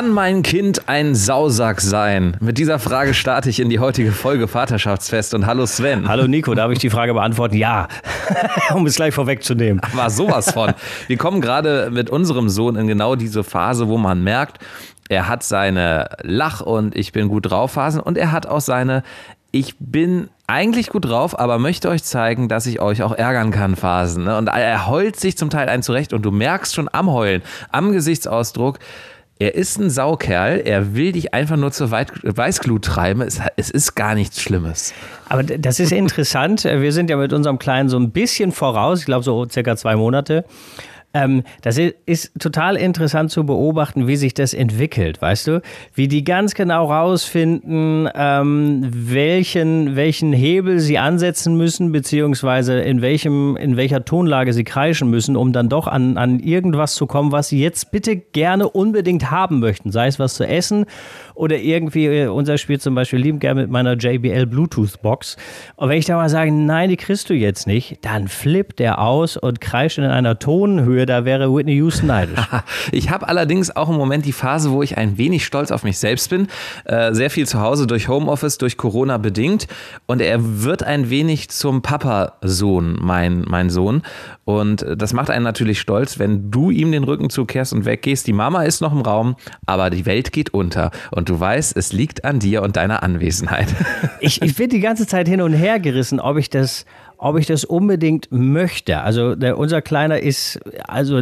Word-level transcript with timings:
Kann 0.00 0.12
mein 0.12 0.42
Kind 0.42 0.88
ein 0.88 1.14
Sausack 1.14 1.82
sein? 1.82 2.34
Mit 2.40 2.56
dieser 2.56 2.78
Frage 2.78 3.12
starte 3.12 3.50
ich 3.50 3.60
in 3.60 3.68
die 3.68 3.80
heutige 3.80 4.12
Folge 4.12 4.48
Vaterschaftsfest 4.48 5.34
und 5.34 5.44
hallo 5.44 5.66
Sven. 5.66 6.08
Hallo 6.08 6.26
Nico, 6.26 6.54
darf 6.54 6.72
ich 6.72 6.78
die 6.78 6.88
Frage 6.88 7.12
beantworten? 7.12 7.54
Ja, 7.54 7.86
um 8.74 8.86
es 8.86 8.94
gleich 8.94 9.12
vorwegzunehmen. 9.12 9.82
War 9.92 10.08
sowas 10.08 10.52
von. 10.52 10.72
Wir 11.06 11.18
kommen 11.18 11.42
gerade 11.42 11.90
mit 11.92 12.08
unserem 12.08 12.48
Sohn 12.48 12.76
in 12.76 12.86
genau 12.86 13.14
diese 13.14 13.44
Phase, 13.44 13.88
wo 13.88 13.98
man 13.98 14.24
merkt, 14.24 14.64
er 15.10 15.28
hat 15.28 15.42
seine 15.42 16.08
Lach- 16.22 16.62
und 16.62 16.96
Ich 16.96 17.12
bin 17.12 17.28
gut 17.28 17.50
drauf 17.50 17.72
Phasen 17.72 18.00
und 18.00 18.16
er 18.16 18.32
hat 18.32 18.46
auch 18.46 18.62
seine 18.62 19.02
Ich 19.52 19.74
bin 19.80 20.30
eigentlich 20.46 20.88
gut 20.88 21.04
drauf, 21.04 21.38
aber 21.38 21.58
möchte 21.58 21.90
euch 21.90 22.04
zeigen, 22.04 22.48
dass 22.48 22.64
ich 22.64 22.80
euch 22.80 23.02
auch 23.02 23.12
ärgern 23.12 23.50
kann 23.50 23.76
Phasen. 23.76 24.24
Ne? 24.24 24.38
Und 24.38 24.46
er 24.46 24.86
heult 24.86 25.20
sich 25.20 25.36
zum 25.36 25.50
Teil 25.50 25.68
ein 25.68 25.82
zurecht 25.82 26.14
und 26.14 26.22
du 26.22 26.30
merkst 26.30 26.74
schon 26.74 26.88
am 26.90 27.12
Heulen, 27.12 27.42
am 27.70 27.92
Gesichtsausdruck, 27.92 28.78
er 29.40 29.54
ist 29.54 29.78
ein 29.78 29.88
Saukerl, 29.88 30.60
er 30.66 30.94
will 30.94 31.12
dich 31.12 31.32
einfach 31.32 31.56
nur 31.56 31.72
zur 31.72 31.90
Weißglut 31.90 32.84
treiben. 32.84 33.22
Es, 33.22 33.70
ist 33.70 33.94
gar 33.94 34.14
nichts 34.14 34.42
Schlimmes. 34.42 34.92
Aber 35.30 35.42
das 35.42 35.80
ist 35.80 35.92
interessant. 35.92 36.64
Wir 36.64 36.92
sind 36.92 37.08
ja 37.08 37.16
mit 37.16 37.32
unserem 37.32 37.58
Kleinen 37.58 37.88
so 37.88 37.98
ein 37.98 38.10
bisschen 38.10 38.52
voraus, 38.52 39.00
ich 39.00 39.06
glaube 39.06 39.24
so 39.24 39.48
circa 39.48 39.76
zwei 39.76 39.96
Monate. 39.96 40.44
Ähm, 41.12 41.42
das 41.62 41.76
ist, 41.78 42.30
total 42.38 42.76
interessant 42.76 43.32
zu 43.32 43.44
beobachten, 43.44 44.06
wie 44.06 44.14
sich 44.14 44.32
das 44.32 44.54
entwickelt, 44.54 45.20
weißt 45.20 45.48
du? 45.48 45.62
Wie 45.92 46.06
die 46.06 46.22
ganz 46.22 46.54
genau 46.54 46.86
rausfinden, 46.86 48.08
ähm, 48.14 48.86
welchen, 48.90 49.96
welchen 49.96 50.32
Hebel 50.32 50.78
sie 50.78 50.98
ansetzen 50.98 51.56
müssen, 51.56 51.90
beziehungsweise 51.90 52.80
in, 52.80 53.02
welchem, 53.02 53.56
in 53.56 53.76
welcher 53.76 54.04
Tonlage 54.04 54.52
sie 54.52 54.62
kreischen 54.62 55.10
müssen, 55.10 55.36
um 55.36 55.52
dann 55.52 55.68
doch 55.68 55.88
an, 55.88 56.16
an 56.16 56.38
irgendwas 56.38 56.94
zu 56.94 57.06
kommen, 57.06 57.32
was 57.32 57.48
sie 57.48 57.60
jetzt 57.60 57.90
bitte 57.90 58.16
gerne 58.16 58.68
unbedingt 58.68 59.32
haben 59.32 59.58
möchten. 59.58 59.90
Sei 59.90 60.06
es 60.06 60.20
was 60.20 60.34
zu 60.34 60.46
essen 60.46 60.86
oder 61.40 61.56
irgendwie, 61.56 62.06
äh, 62.06 62.26
unser 62.28 62.58
Spiel 62.58 62.78
zum 62.78 62.94
Beispiel 62.94 63.18
lieben 63.18 63.38
gerne 63.38 63.62
mit 63.62 63.70
meiner 63.70 63.94
JBL 63.94 64.46
Bluetooth 64.46 65.00
Box. 65.00 65.36
Und 65.76 65.88
wenn 65.88 65.98
ich 65.98 66.04
da 66.04 66.16
mal 66.16 66.28
sage, 66.28 66.52
nein, 66.52 66.90
die 66.90 66.98
kriegst 66.98 67.30
du 67.30 67.34
jetzt 67.34 67.66
nicht, 67.66 67.98
dann 68.02 68.28
flippt 68.28 68.78
der 68.78 69.00
aus 69.00 69.38
und 69.38 69.60
kreischt 69.60 69.96
in 69.96 70.04
einer 70.04 70.38
Tonhöhe 70.38 70.90
Höhe, 70.90 71.06
da 71.06 71.24
wäre 71.24 71.54
Whitney 71.54 71.76
Houston 71.76 72.08
neidisch. 72.08 72.38
ich 72.92 73.10
habe 73.10 73.28
allerdings 73.28 73.74
auch 73.74 73.88
im 73.88 73.96
Moment 73.96 74.26
die 74.26 74.32
Phase, 74.32 74.70
wo 74.70 74.82
ich 74.82 74.98
ein 74.98 75.16
wenig 75.18 75.46
stolz 75.46 75.70
auf 75.70 75.84
mich 75.84 75.98
selbst 75.98 76.28
bin. 76.30 76.48
Äh, 76.84 77.14
sehr 77.14 77.30
viel 77.30 77.46
zu 77.46 77.60
Hause 77.60 77.86
durch 77.86 78.08
Homeoffice, 78.08 78.58
durch 78.58 78.76
Corona 78.76 79.18
bedingt. 79.18 79.66
Und 80.06 80.20
er 80.20 80.62
wird 80.62 80.82
ein 80.82 81.10
wenig 81.10 81.48
zum 81.48 81.82
Papa-Sohn, 81.82 82.98
mein, 83.00 83.44
mein 83.46 83.70
Sohn. 83.70 84.02
Und 84.44 84.84
das 84.96 85.12
macht 85.12 85.30
einen 85.30 85.44
natürlich 85.44 85.80
stolz, 85.80 86.18
wenn 86.18 86.50
du 86.50 86.70
ihm 86.70 86.92
den 86.92 87.04
Rücken 87.04 87.30
zukehrst 87.30 87.72
und 87.72 87.84
weggehst. 87.84 88.26
Die 88.26 88.32
Mama 88.32 88.64
ist 88.64 88.80
noch 88.80 88.92
im 88.92 89.00
Raum, 89.00 89.36
aber 89.64 89.90
die 89.90 90.06
Welt 90.06 90.32
geht 90.32 90.52
unter. 90.52 90.90
Und 91.12 91.29
du 91.30 91.38
weißt, 91.38 91.76
es 91.76 91.92
liegt 91.92 92.24
an 92.24 92.40
dir 92.40 92.62
und 92.62 92.76
deiner 92.76 93.02
Anwesenheit. 93.02 93.68
ich, 94.20 94.42
ich 94.42 94.56
bin 94.56 94.68
die 94.68 94.80
ganze 94.80 95.06
Zeit 95.06 95.28
hin 95.28 95.40
und 95.40 95.52
her 95.52 95.78
gerissen, 95.78 96.18
ob 96.20 96.36
ich 96.36 96.50
das 96.50 96.84
ob 97.20 97.38
ich 97.38 97.46
das 97.46 97.64
unbedingt 97.64 98.28
möchte. 98.30 99.00
Also 99.00 99.34
der, 99.34 99.58
unser 99.58 99.82
Kleiner 99.82 100.18
ist, 100.20 100.58
also 100.88 101.20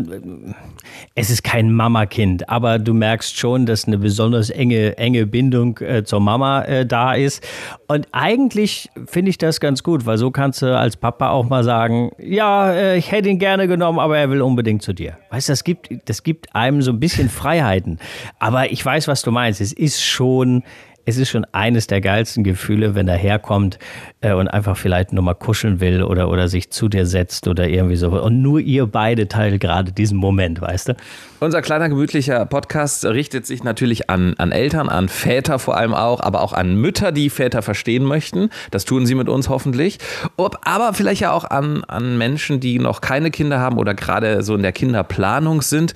es 1.17 1.29
ist 1.29 1.43
kein 1.43 1.73
Mama-Kind, 1.73 2.49
aber 2.49 2.79
du 2.79 2.95
merkst 2.95 3.37
schon, 3.37 3.67
dass 3.67 3.87
eine 3.87 3.99
besonders 3.99 4.49
enge, 4.49 4.97
enge 4.97 5.27
Bindung 5.27 5.77
äh, 5.79 6.05
zur 6.05 6.21
Mama 6.21 6.63
äh, 6.63 6.87
da 6.87 7.15
ist. 7.15 7.45
Und 7.89 8.07
eigentlich 8.13 8.89
finde 9.07 9.31
ich 9.31 9.39
das 9.39 9.59
ganz 9.59 9.83
gut, 9.83 10.07
weil 10.07 10.19
so 10.19 10.31
kannst 10.31 10.63
du 10.63 10.79
als 10.79 10.97
Papa 10.97 11.31
auch 11.31 11.49
mal 11.49 11.65
sagen, 11.65 12.13
ja, 12.19 12.71
äh, 12.73 12.97
ich 12.97 13.11
hätte 13.11 13.29
ihn 13.29 13.41
gerne 13.41 13.67
genommen, 13.67 13.99
aber 13.99 14.19
er 14.19 14.31
will 14.31 14.41
unbedingt 14.41 14.83
zu 14.83 14.93
dir. 14.93 15.19
Weißt 15.31 15.49
du, 15.49 15.53
das 15.53 15.65
gibt, 15.65 15.89
das 16.05 16.23
gibt 16.23 16.55
einem 16.55 16.81
so 16.81 16.93
ein 16.93 17.01
bisschen 17.01 17.29
Freiheiten. 17.29 17.99
Aber 18.39 18.71
ich 18.71 18.85
weiß, 18.85 19.09
was 19.09 19.23
du 19.23 19.33
meinst. 19.33 19.61
Es 19.61 19.73
ist 19.73 20.01
schon, 20.01 20.63
es 21.09 21.17
ist 21.17 21.31
schon 21.31 21.47
eines 21.53 21.87
der 21.87 22.03
geilsten 22.03 22.45
Gefühle, 22.45 22.95
wenn 22.95 23.09
er 23.09 23.17
herkommt 23.17 23.79
äh, 24.21 24.35
und 24.35 24.47
einfach 24.47 24.77
vielleicht 24.77 25.15
nur 25.15 25.25
mal 25.25 25.33
kuscheln 25.33 25.81
will 25.81 26.03
oder, 26.03 26.29
oder 26.29 26.49
sich 26.49 26.71
zu 26.71 26.91
dir 26.91 27.07
setzt 27.07 27.49
oder 27.49 27.67
irgendwie 27.67 27.97
so. 27.97 28.11
Und 28.11 28.43
nur 28.43 28.61
ihr 28.61 28.87
beide 28.87 29.27
teilt 29.27 29.59
gerade 29.59 29.91
diesen 29.91 30.19
Moment, 30.19 30.61
weißt 30.61 30.91
du? 30.91 30.97
Unser 31.41 31.63
kleiner 31.63 31.89
gemütlicher 31.89 32.45
Podcast 32.45 33.07
richtet 33.07 33.47
sich 33.47 33.65
natürlich 33.65 34.11
an, 34.11 34.35
an 34.37 34.53
Eltern, 34.53 34.91
an 34.91 35.09
Väter 35.09 35.59
vor 35.59 35.79
allem 35.79 35.95
auch, 35.95 36.21
aber 36.21 36.43
auch 36.43 36.53
an 36.53 36.75
Mütter, 36.75 37.11
die 37.11 37.31
Väter 37.31 37.63
verstehen 37.63 38.05
möchten. 38.05 38.51
Das 38.71 38.85
tun 38.85 39.07
sie 39.07 39.15
mit 39.15 39.31
uns 39.31 39.49
hoffentlich. 39.49 39.99
Aber 40.37 40.93
vielleicht 40.93 41.23
ja 41.23 41.33
auch 41.33 41.45
an, 41.45 41.85
an 41.85 42.19
Menschen, 42.19 42.61
die 42.61 42.79
noch 42.79 43.01
keine 43.01 43.31
Kinder 43.31 43.61
haben 43.61 43.79
oder 43.79 43.95
gerade 43.95 44.43
so 44.43 44.55
in 44.55 44.63
der 44.63 44.73
Kinderplanung 44.73 45.63
sind 45.63 45.95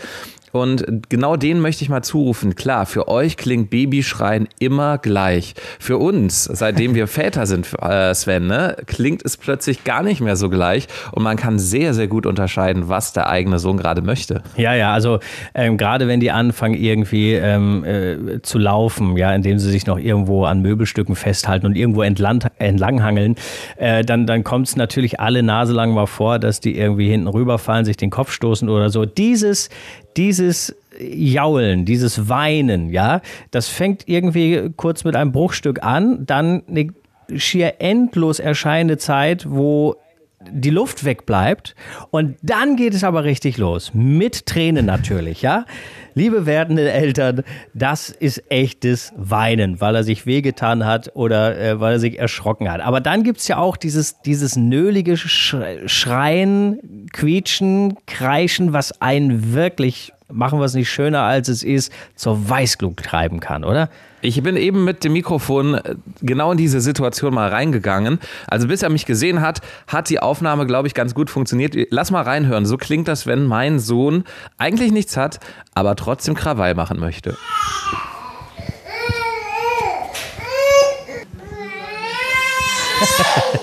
und 0.53 1.09
genau 1.09 1.37
denen 1.37 1.61
möchte 1.61 1.83
ich 1.83 1.89
mal 1.89 2.03
zurufen. 2.03 2.55
Klar, 2.55 2.87
für 2.87 3.09
euch 3.09 3.37
klingt 3.37 3.71
Babyschreien 3.71 4.49
immer 4.59 4.99
gleich. 4.99 5.55
Für 5.79 5.97
uns, 5.97 6.45
seitdem 6.45 6.95
wir 6.95 7.07
Väter 7.13 7.47
sind, 7.47 7.69
äh, 7.81 8.15
Sven, 8.15 8.47
ne, 8.47 8.77
klingt 8.87 9.25
es 9.25 9.37
plötzlich 9.37 9.85
gar 9.85 10.03
nicht 10.03 10.21
mehr 10.21 10.37
so 10.37 10.51
gleich. 10.51 10.89
Und 11.13 11.23
man 11.23 11.37
kann 11.37 11.59
sehr, 11.59 11.95
sehr 11.95 12.07
gut 12.07 12.27
unterscheiden, 12.27 12.89
was 12.89 13.13
der 13.13 13.29
eigene 13.29 13.59
Sohn 13.59 13.79
gerade 13.79 14.03
möchte. 14.03 14.43
Ja, 14.57 14.75
ja, 14.75 14.93
also 14.93 15.21
ähm, 15.55 15.79
gerade 15.79 16.07
wenn 16.07 16.21
die 16.21 16.31
anfangen, 16.31 16.75
irgendwie 16.75 17.33
ähm, 17.33 17.84
äh, 17.84 18.43
zu 18.43 18.59
laufen, 18.59 19.17
ja, 19.17 19.34
indem 19.34 19.59
sie 19.59 19.71
sich 19.71 19.87
noch 19.87 19.99
irgendwo 19.99 20.45
an 20.45 20.61
Möbelstücken 20.61 21.17
festhalten 21.17 21.65
und 21.65 21.77
irgendwo 21.77 22.03
entlang, 22.03 22.45
entlanghangeln, 22.59 23.37
äh, 23.77 24.05
dann, 24.05 24.27
dann 24.27 24.45
kommt 24.45 24.69
es 24.69 24.77
natürlich 24.77 25.19
alle 25.19 25.43
Nase 25.43 25.73
lang 25.73 25.93
mal 25.93 26.07
vor, 26.07 26.39
dass 26.39 26.61
die 26.61 26.77
irgendwie 26.77 27.09
hinten 27.09 27.29
rüberfallen, 27.29 27.84
sich 27.84 27.97
den 27.97 28.11
Kopf 28.11 28.33
stoßen 28.33 28.69
oder 28.69 28.91
so. 28.91 29.07
Dieses, 29.07 29.71
dieses 30.17 30.75
Jaulen, 30.99 31.84
dieses 31.84 32.28
Weinen, 32.28 32.91
ja, 32.91 33.21
das 33.50 33.69
fängt 33.69 34.09
irgendwie 34.09 34.71
kurz 34.77 35.05
mit 35.05 35.17
einem 35.17 35.33
Bruchstück 35.33 35.83
an, 35.83 36.27
dann 36.27 36.62
eine 36.69 36.89
schier 37.34 37.75
endlos 37.81 38.39
erscheinende 38.41 38.99
Zeit, 38.99 39.49
wo 39.49 39.97
die 40.51 40.71
Luft 40.71 41.05
wegbleibt 41.05 41.75
und 42.11 42.37
dann 42.43 42.77
geht 42.77 42.95
es 42.95 43.05
aber 43.05 43.25
richtig 43.25 43.59
los. 43.59 43.93
Mit 43.95 44.47
Tränen 44.47 44.87
natürlich, 44.87 45.43
ja. 45.43 45.65
Liebe 46.15 46.47
werdende 46.47 46.91
Eltern, 46.93 47.43
das 47.75 48.11
ist 48.11 48.51
echtes 48.51 49.12
Weinen, 49.17 49.81
weil 49.81 49.95
er 49.95 50.05
sich 50.05 50.27
wehgetan 50.27 50.84
hat 50.84 51.12
oder 51.15 51.59
äh, 51.59 51.81
weil 51.81 51.95
er 51.95 52.01
sich 52.01 52.19
erschrocken 52.19 52.71
hat. 52.71 52.81
Aber 52.81 53.01
dann 53.01 53.22
gibt 53.22 53.39
es 53.39 53.49
ja 53.49 53.56
auch 53.59 53.77
dieses, 53.77 54.21
dieses 54.22 54.56
nölige 54.56 55.17
Schreien, 55.17 57.02
Quietschen, 57.12 57.97
Kreischen, 58.06 58.73
was 58.73 59.00
einen 59.00 59.53
wirklich 59.55 60.12
machen 60.33 60.59
wir 60.59 60.65
es 60.65 60.75
nicht 60.75 60.91
schöner, 60.91 61.23
als 61.23 61.49
es 61.49 61.62
ist, 61.62 61.93
zur 62.17 62.49
Weißglut 62.49 62.97
treiben 62.97 63.41
kann, 63.41 63.65
oder? 63.65 63.89
Ich 64.21 64.43
bin 64.43 64.56
eben 64.56 64.84
mit 64.84 65.05
dem 65.05 65.12
Mikrofon 65.15 65.75
äh, 65.75 65.97
genau 66.21 66.53
in 66.53 66.59
diese 66.59 66.81
Situation 66.81 67.34
mal 67.34 67.49
reingegangen. 67.49 68.21
Also 68.47 68.69
bis 68.69 68.83
er 68.83 68.91
mich 68.91 69.05
gesehen 69.05 69.41
hat, 69.41 69.61
hat 69.87 70.09
die 70.11 70.21
Aufnahme, 70.21 70.67
glaube 70.67 70.89
ich, 70.89 70.95
ganz 70.95 71.15
gut 71.15 71.28
funktioniert. 71.28 71.75
Lass 71.91 72.11
mal 72.11 72.22
reinhören. 72.22 72.65
So 72.67 72.77
klingt 72.77 73.09
das, 73.09 73.27
wenn 73.27 73.45
mein 73.47 73.78
Sohn 73.81 74.25
eigentlich 74.59 74.93
nichts 74.93 75.17
hat, 75.17 75.41
aber 75.75 75.97
trotzdem 75.97 76.34
Krawall 76.34 76.75
machen 76.75 77.01
möchte. 77.01 77.37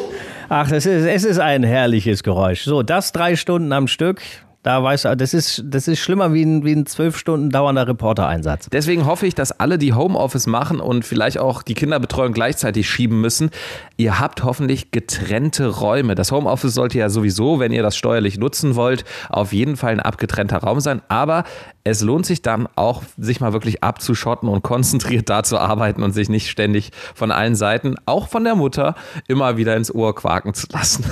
Ach, 0.52 0.72
es 0.72 0.88
ist, 0.88 1.06
es 1.06 1.26
ist 1.26 1.38
ein 1.38 1.64
herrliches 1.64 2.24
Geräusch. 2.24 2.64
So, 2.64 2.82
das 2.82 3.12
drei 3.12 3.36
Stunden 3.36 3.72
am 3.72 3.88
Stück. 3.88 4.22
Da 4.69 4.84
weißt 4.84 5.06
du, 5.06 5.18
das 5.18 5.34
ist, 5.34 5.63
das 5.66 5.88
ist 5.88 5.97
schlimmer 5.97 6.31
wie 6.31 6.44
ein, 6.44 6.63
wie 6.63 6.74
ein 6.74 6.85
zwölf 6.85 7.18
Stunden 7.18 7.50
dauernder 7.50 7.88
Reportereinsatz. 7.88 8.69
Deswegen 8.72 9.07
hoffe 9.07 9.25
ich, 9.25 9.34
dass 9.34 9.52
alle, 9.52 9.80
die 9.80 9.94
Homeoffice 9.94 10.46
machen 10.46 10.80
und 10.80 11.03
vielleicht 11.03 11.40
auch 11.40 11.63
die 11.63 11.74
Kinderbetreuung 11.74 12.34
gleichzeitig 12.34 12.88
schieben 12.88 13.19
müssen, 13.19 13.50
ihr 13.97 14.19
habt 14.19 14.44
hoffentlich 14.44 14.91
getrennte 14.91 15.70
Räume. 15.70 16.14
Das 16.14 16.32
Homeoffice 16.32 16.76
sollte 16.76 16.99
ja 16.99 17.09
sowieso, 17.09 17.59
wenn 17.59 17.72
ihr 17.72 17.82
das 17.82 17.97
steuerlich 17.97 18.38
nutzen 18.38 18.76
wollt, 18.76 19.05
auf 19.29 19.53
jeden 19.53 19.76
Fall 19.76 19.94
ein 19.94 20.02
abgetrennter 20.02 20.59
Raum 20.59 20.82
sein. 20.82 21.02
Aber 21.08 21.46
es 21.84 22.02
lohnt 22.02 22.28
sich 22.28 22.44
dann 22.44 22.67
auch, 22.76 23.02
sich 23.17 23.40
mal 23.40 23.53
wirklich 23.53 23.84
abzuschotten 23.84 24.47
und 24.47 24.61
konzentriert 24.61 25.29
da 25.29 25.41
zu 25.41 25.58
arbeiten 25.58 26.03
und 26.03 26.11
sich 26.11 26.29
nicht 26.29 26.47
ständig 26.47 26.91
von 27.16 27.32
allen 27.32 27.55
Seiten, 27.55 27.96
auch 28.05 28.28
von 28.28 28.44
der 28.44 28.53
Mutter, 28.53 28.94
immer 29.28 29.58
wieder 29.58 29.76
ins 29.76 29.94
Ohr 29.94 30.14
quaken 30.14 30.53
zu 30.53 30.67
lassen. 30.72 31.05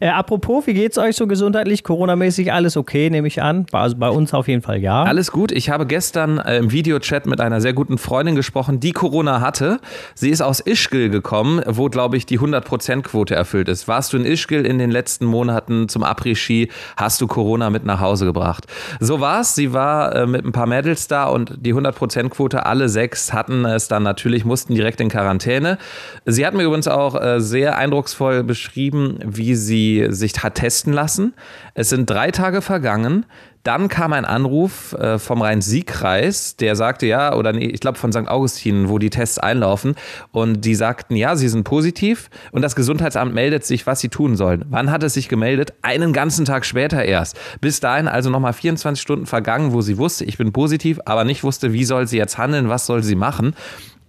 Äh, 0.00 0.08
apropos, 0.08 0.66
wie 0.66 0.74
geht's 0.74 0.98
euch 0.98 1.14
so 1.14 1.28
gesundheitlich? 1.28 1.84
Corona-mäßig 1.84 2.52
alles 2.64 2.78
okay, 2.78 3.10
nehme 3.10 3.28
ich 3.28 3.42
an. 3.42 3.66
Also 3.72 3.96
bei 3.98 4.08
uns 4.08 4.32
auf 4.32 4.48
jeden 4.48 4.62
Fall 4.62 4.78
ja. 4.78 5.02
Alles 5.02 5.30
gut. 5.30 5.52
Ich 5.52 5.68
habe 5.68 5.84
gestern 5.84 6.38
äh, 6.38 6.56
im 6.56 6.72
Videochat 6.72 7.26
mit 7.26 7.38
einer 7.38 7.60
sehr 7.60 7.74
guten 7.74 7.98
Freundin 7.98 8.36
gesprochen, 8.36 8.80
die 8.80 8.92
Corona 8.92 9.42
hatte. 9.42 9.80
Sie 10.14 10.30
ist 10.30 10.40
aus 10.40 10.60
Ischgl 10.60 11.10
gekommen, 11.10 11.60
wo, 11.66 11.90
glaube 11.90 12.16
ich, 12.16 12.24
die 12.24 12.40
100%-Quote 12.40 13.34
erfüllt 13.34 13.68
ist. 13.68 13.86
Warst 13.86 14.14
du 14.14 14.16
in 14.16 14.24
Ischgl 14.24 14.64
in 14.64 14.78
den 14.78 14.90
letzten 14.90 15.26
Monaten 15.26 15.90
zum 15.90 16.04
Après-Ski, 16.04 16.70
hast 16.96 17.20
du 17.20 17.26
Corona 17.26 17.68
mit 17.68 17.84
nach 17.84 18.00
Hause 18.00 18.24
gebracht. 18.24 18.64
So 18.98 19.20
war 19.20 19.42
es. 19.42 19.54
Sie 19.54 19.74
war 19.74 20.14
äh, 20.14 20.26
mit 20.26 20.46
ein 20.46 20.52
paar 20.52 20.66
Mädels 20.66 21.06
da 21.06 21.26
und 21.26 21.58
die 21.60 21.74
100%-Quote, 21.74 22.64
alle 22.64 22.88
sechs 22.88 23.34
hatten 23.34 23.66
es 23.66 23.88
dann 23.88 24.02
natürlich, 24.02 24.46
mussten 24.46 24.74
direkt 24.74 25.02
in 25.02 25.10
Quarantäne. 25.10 25.76
Sie 26.24 26.46
hat 26.46 26.54
mir 26.54 26.62
übrigens 26.62 26.88
auch 26.88 27.14
äh, 27.14 27.42
sehr 27.42 27.76
eindrucksvoll 27.76 28.42
beschrieben, 28.42 29.18
wie 29.22 29.54
sie 29.54 30.06
sich 30.08 30.32
hat 30.42 30.54
testen 30.54 30.94
lassen. 30.94 31.34
Es 31.74 31.90
sind 31.90 32.08
drei 32.08 32.30
Tage 32.30 32.43
Tage 32.44 32.60
vergangen. 32.60 33.24
Dann 33.62 33.88
kam 33.88 34.12
ein 34.12 34.26
Anruf 34.26 34.92
äh, 34.92 35.18
vom 35.18 35.40
Rhein-Sieg-Kreis, 35.40 36.56
der 36.56 36.76
sagte 36.76 37.06
ja, 37.06 37.34
oder 37.34 37.54
nee, 37.54 37.64
ich 37.64 37.80
glaube 37.80 37.96
von 37.96 38.12
St. 38.12 38.28
Augustin, 38.28 38.90
wo 38.90 38.98
die 38.98 39.08
Tests 39.08 39.38
einlaufen. 39.38 39.94
Und 40.30 40.66
die 40.66 40.74
sagten, 40.74 41.16
ja, 41.16 41.36
sie 41.36 41.48
sind 41.48 41.64
positiv 41.64 42.28
und 42.52 42.60
das 42.60 42.76
Gesundheitsamt 42.76 43.32
meldet 43.32 43.64
sich, 43.64 43.86
was 43.86 44.00
sie 44.00 44.10
tun 44.10 44.36
sollen. 44.36 44.66
Wann 44.68 44.90
hat 44.90 45.02
es 45.02 45.14
sich 45.14 45.30
gemeldet? 45.30 45.72
Einen 45.80 46.12
ganzen 46.12 46.44
Tag 46.44 46.66
später 46.66 47.02
erst. 47.02 47.40
Bis 47.62 47.80
dahin 47.80 48.08
also 48.08 48.28
nochmal 48.28 48.52
24 48.52 49.00
Stunden 49.00 49.24
vergangen, 49.24 49.72
wo 49.72 49.80
sie 49.80 49.96
wusste, 49.96 50.26
ich 50.26 50.36
bin 50.36 50.52
positiv, 50.52 51.00
aber 51.06 51.24
nicht 51.24 51.42
wusste, 51.44 51.72
wie 51.72 51.84
soll 51.84 52.06
sie 52.06 52.18
jetzt 52.18 52.36
handeln, 52.36 52.68
was 52.68 52.84
soll 52.84 53.02
sie 53.02 53.16
machen. 53.16 53.54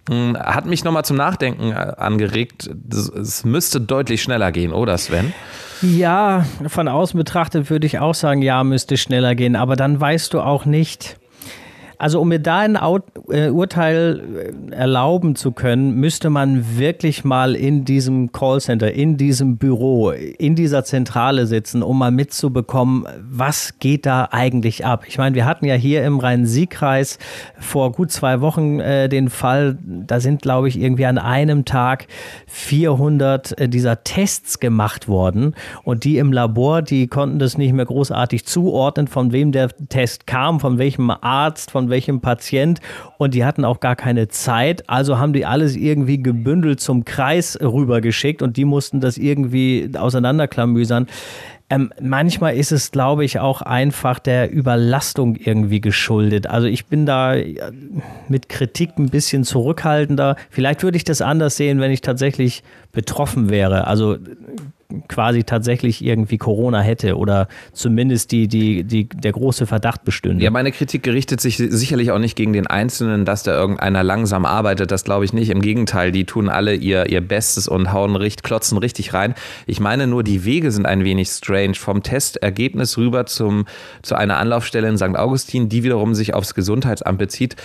Hm, 0.08 0.36
hat 0.38 0.66
mich 0.66 0.84
nochmal 0.84 1.04
zum 1.04 1.16
Nachdenken 1.16 1.72
äh, 1.72 1.74
angeregt. 1.74 2.70
Es 3.20 3.44
müsste 3.44 3.80
deutlich 3.80 4.22
schneller 4.22 4.52
gehen, 4.52 4.72
oder 4.72 4.96
Sven? 4.98 5.32
Ja, 5.82 6.46
von 6.68 6.88
außen 6.88 7.18
betrachtet 7.18 7.70
würde 7.70 7.86
ich 7.86 7.98
auch 7.98 8.14
sagen, 8.14 8.40
ja, 8.42 8.62
müsste 8.64 8.96
schneller 8.96 9.34
gehen. 9.34 9.56
Aber 9.56 9.76
dann 9.76 10.00
weißt 10.00 10.32
du 10.32 10.40
auch 10.40 10.64
nicht, 10.64 11.18
also 11.98 12.20
um 12.20 12.28
mir 12.28 12.38
da 12.38 12.58
ein 12.60 12.76
äh, 13.30 13.48
Urteil 13.48 14.54
äh, 14.70 14.74
erlauben 14.74 15.36
zu 15.36 15.52
können, 15.52 15.94
müsste 15.96 16.30
man 16.30 16.78
wirklich 16.78 17.24
mal 17.24 17.54
in 17.54 17.84
diesem 17.84 18.32
Callcenter, 18.32 18.92
in 18.92 19.16
diesem 19.16 19.56
Büro, 19.56 20.10
in 20.10 20.54
dieser 20.54 20.84
Zentrale 20.84 21.46
sitzen, 21.46 21.82
um 21.82 21.98
mal 21.98 22.10
mitzubekommen, 22.10 23.06
was 23.20 23.78
geht 23.78 24.06
da 24.06 24.28
eigentlich 24.30 24.84
ab. 24.84 25.04
Ich 25.08 25.18
meine, 25.18 25.34
wir 25.34 25.44
hatten 25.44 25.64
ja 25.64 25.74
hier 25.74 26.04
im 26.04 26.18
Rhein-Sieg-Kreis 26.18 27.18
vor 27.58 27.92
gut 27.92 28.10
zwei 28.10 28.40
Wochen 28.40 28.80
äh, 28.80 29.08
den 29.08 29.30
Fall, 29.30 29.78
da 29.82 30.20
sind, 30.20 30.42
glaube 30.42 30.68
ich, 30.68 30.78
irgendwie 30.78 31.06
an 31.06 31.18
einem 31.18 31.64
Tag 31.64 32.06
400 32.46 33.58
äh, 33.58 33.68
dieser 33.68 34.04
Tests 34.04 34.60
gemacht 34.60 35.08
worden 35.08 35.54
und 35.84 36.04
die 36.04 36.18
im 36.18 36.32
Labor, 36.32 36.82
die 36.82 37.06
konnten 37.06 37.38
das 37.38 37.58
nicht 37.58 37.72
mehr 37.72 37.86
großartig 37.86 38.46
zuordnen, 38.46 39.08
von 39.08 39.32
wem 39.32 39.52
der 39.52 39.70
Test 39.88 40.26
kam, 40.26 40.60
von 40.60 40.78
welchem 40.78 41.10
Arzt, 41.10 41.70
von 41.70 41.85
welchem 41.90 42.20
Patient 42.20 42.80
und 43.18 43.34
die 43.34 43.44
hatten 43.44 43.64
auch 43.64 43.80
gar 43.80 43.96
keine 43.96 44.28
Zeit. 44.28 44.88
Also 44.88 45.18
haben 45.18 45.32
die 45.32 45.46
alles 45.46 45.76
irgendwie 45.76 46.22
gebündelt 46.22 46.80
zum 46.80 47.04
Kreis 47.04 47.58
rübergeschickt 47.60 48.42
und 48.42 48.56
die 48.56 48.64
mussten 48.64 49.00
das 49.00 49.18
irgendwie 49.18 49.90
auseinanderklamüsern. 49.96 51.06
Ähm, 51.68 51.92
manchmal 52.00 52.54
ist 52.54 52.70
es, 52.70 52.92
glaube 52.92 53.24
ich, 53.24 53.40
auch 53.40 53.60
einfach 53.60 54.20
der 54.20 54.52
Überlastung 54.52 55.34
irgendwie 55.34 55.80
geschuldet. 55.80 56.46
Also 56.46 56.68
ich 56.68 56.86
bin 56.86 57.06
da 57.06 57.34
mit 58.28 58.48
Kritik 58.48 58.90
ein 58.98 59.08
bisschen 59.08 59.42
zurückhaltender. 59.42 60.36
Vielleicht 60.48 60.84
würde 60.84 60.96
ich 60.96 61.02
das 61.02 61.22
anders 61.22 61.56
sehen, 61.56 61.80
wenn 61.80 61.90
ich 61.90 62.02
tatsächlich 62.02 62.62
betroffen 62.96 63.50
wäre. 63.50 63.86
Also 63.86 64.16
quasi 65.08 65.44
tatsächlich 65.44 66.02
irgendwie 66.02 66.38
Corona 66.38 66.80
hätte 66.80 67.18
oder 67.18 67.48
zumindest 67.74 68.32
die, 68.32 68.48
die, 68.48 68.84
die, 68.84 69.06
der 69.06 69.32
große 69.32 69.66
Verdacht 69.66 70.04
bestünde. 70.04 70.42
Ja, 70.42 70.50
meine 70.50 70.72
Kritik 70.72 71.02
gerichtet 71.02 71.42
sich 71.42 71.58
sicherlich 71.58 72.10
auch 72.10 72.18
nicht 72.18 72.36
gegen 72.36 72.54
den 72.54 72.66
Einzelnen, 72.66 73.26
dass 73.26 73.42
da 73.42 73.52
irgendeiner 73.52 74.02
langsam 74.02 74.46
arbeitet. 74.46 74.90
Das 74.90 75.04
glaube 75.04 75.26
ich 75.26 75.34
nicht. 75.34 75.50
Im 75.50 75.60
Gegenteil, 75.60 76.10
die 76.10 76.24
tun 76.24 76.48
alle 76.48 76.74
ihr, 76.74 77.10
ihr 77.10 77.20
Bestes 77.20 77.68
und 77.68 77.92
hauen 77.92 78.16
richtig, 78.16 78.44
klotzen 78.44 78.78
richtig 78.78 79.12
rein. 79.12 79.34
Ich 79.66 79.78
meine 79.78 80.06
nur, 80.06 80.22
die 80.22 80.46
Wege 80.46 80.70
sind 80.70 80.86
ein 80.86 81.04
wenig 81.04 81.28
strange. 81.28 81.74
Vom 81.74 82.02
Testergebnis 82.02 82.96
rüber 82.96 83.26
zum, 83.26 83.66
zu 84.00 84.14
einer 84.14 84.38
Anlaufstelle 84.38 84.88
in 84.88 84.96
St. 84.96 85.16
Augustin, 85.16 85.68
die 85.68 85.82
wiederum 85.82 86.14
sich 86.14 86.32
aufs 86.32 86.54
Gesundheitsamt 86.54 87.18
bezieht. 87.18 87.56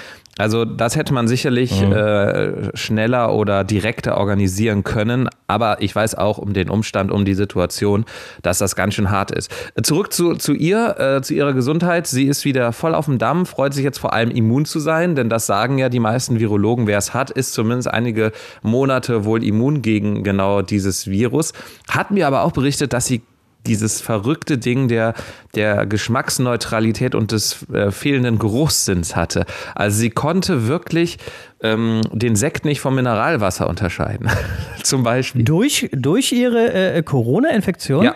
Also 0.41 0.65
das 0.65 0.95
hätte 0.95 1.13
man 1.13 1.27
sicherlich 1.27 1.81
mhm. 1.81 1.91
äh, 1.91 2.75
schneller 2.75 3.33
oder 3.33 3.63
direkter 3.63 4.17
organisieren 4.17 4.83
können. 4.83 5.29
Aber 5.47 5.81
ich 5.81 5.95
weiß 5.95 6.15
auch 6.15 6.39
um 6.39 6.53
den 6.53 6.69
Umstand, 6.69 7.11
um 7.11 7.25
die 7.25 7.35
Situation, 7.35 8.05
dass 8.41 8.57
das 8.57 8.75
ganz 8.75 8.95
schön 8.95 9.11
hart 9.11 9.29
ist. 9.29 9.51
Zurück 9.83 10.11
zu, 10.11 10.33
zu 10.35 10.53
ihr, 10.53 10.95
äh, 10.97 11.21
zu 11.21 11.35
ihrer 11.35 11.53
Gesundheit. 11.53 12.07
Sie 12.07 12.25
ist 12.25 12.43
wieder 12.43 12.73
voll 12.73 12.95
auf 12.95 13.05
dem 13.05 13.19
Damm, 13.19 13.45
freut 13.45 13.73
sich 13.75 13.83
jetzt 13.83 13.99
vor 13.99 14.13
allem 14.13 14.31
immun 14.31 14.65
zu 14.65 14.79
sein, 14.79 15.15
denn 15.15 15.29
das 15.29 15.45
sagen 15.45 15.77
ja 15.77 15.89
die 15.89 15.99
meisten 15.99 16.39
Virologen. 16.39 16.87
Wer 16.87 16.97
es 16.97 17.13
hat, 17.13 17.29
ist 17.29 17.53
zumindest 17.53 17.89
einige 17.89 18.31
Monate 18.63 19.25
wohl 19.25 19.43
immun 19.43 19.83
gegen 19.83 20.23
genau 20.23 20.63
dieses 20.63 21.07
Virus. 21.07 21.53
Hat 21.87 22.09
mir 22.09 22.25
aber 22.25 22.41
auch 22.43 22.51
berichtet, 22.51 22.93
dass 22.93 23.05
sie 23.05 23.21
dieses 23.65 24.01
verrückte 24.01 24.57
Ding 24.57 24.87
der, 24.87 25.13
der 25.55 25.85
Geschmacksneutralität 25.85 27.15
und 27.15 27.31
des 27.31 27.69
äh, 27.71 27.91
fehlenden 27.91 28.39
Geruchssinns 28.39 29.15
hatte. 29.15 29.45
Also 29.75 29.97
sie 29.99 30.09
konnte 30.09 30.67
wirklich 30.67 31.17
ähm, 31.61 32.01
den 32.11 32.35
Sekt 32.35 32.65
nicht 32.65 32.81
vom 32.81 32.95
Mineralwasser 32.95 33.69
unterscheiden. 33.69 34.29
Zum 34.83 35.03
Beispiel. 35.03 35.43
Durch, 35.43 35.89
durch 35.93 36.31
ihre 36.31 36.73
äh, 36.73 37.03
Corona-Infektion? 37.03 38.03
Ja. 38.03 38.15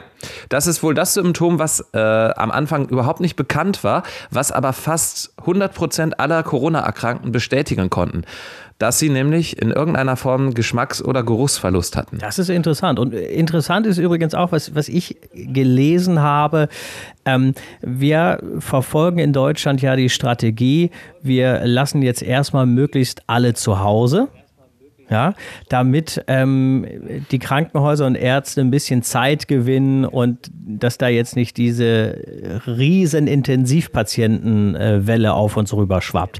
Das 0.50 0.66
ist 0.66 0.82
wohl 0.82 0.96
das 0.96 1.14
Symptom, 1.14 1.60
was 1.60 1.86
äh, 1.94 2.00
am 2.00 2.50
Anfang 2.50 2.90
überhaupt 2.90 3.20
nicht 3.20 3.36
bekannt 3.36 3.84
war, 3.84 4.04
was 4.32 4.52
aber 4.52 4.74
fast 4.74 5.34
100 5.38 5.74
Prozent 5.76 6.20
aller 6.20 6.42
Corona-Erkrankten 6.42 7.32
bestätigen 7.32 7.90
konnten 7.92 8.24
dass 8.78 9.00
sie 9.00 9.10
nämlich 9.10 9.62
in 9.62 9.72
irgendeiner 9.72 10.18
Form 10.18 10.54
Geschmacks- 10.54 11.02
oder 11.02 11.24
Geruchsverlust 11.24 11.96
hatten. 11.96 12.18
Das 12.18 12.40
ist 12.40 12.50
interessant. 12.50 13.00
Und 13.00 13.14
interessant 13.14 13.88
ist 13.88 13.98
übrigens 13.98 14.34
auch, 14.34 14.52
was, 14.52 14.76
was 14.76 14.90
ich 14.90 15.18
gelesen 15.34 16.22
habe. 16.22 16.68
Ähm, 17.26 17.54
wir 17.82 18.40
verfolgen 18.60 19.20
in 19.20 19.34
Deutschland 19.34 19.82
ja 19.82 19.96
die 19.96 20.10
Strategie, 20.10 20.92
wir 21.22 21.66
lassen 21.66 22.02
jetzt 22.02 22.22
erstmal 22.22 22.66
möglichst 22.66 23.24
alle 23.28 23.54
zu 23.54 23.80
Hause 23.80 24.28
ja, 25.10 25.34
damit 25.70 26.24
ähm, 26.28 26.86
die 27.32 27.40
Krankenhäuser 27.40 28.06
und 28.06 28.16
Ärzte 28.16 28.62
ein 28.62 28.72
bisschen 28.72 29.04
Zeit 29.04 29.48
gewinnen 29.48 30.06
und 30.06 30.52
dass 30.54 30.98
da 30.98 31.08
jetzt 31.08 31.36
nicht 31.36 31.58
diese 31.58 32.62
riesen 32.66 33.28
Intensivpatientenwelle 33.28 35.34
auf 35.34 35.58
uns 35.58 35.74
rüber 35.74 36.02
schwappt. 36.02 36.40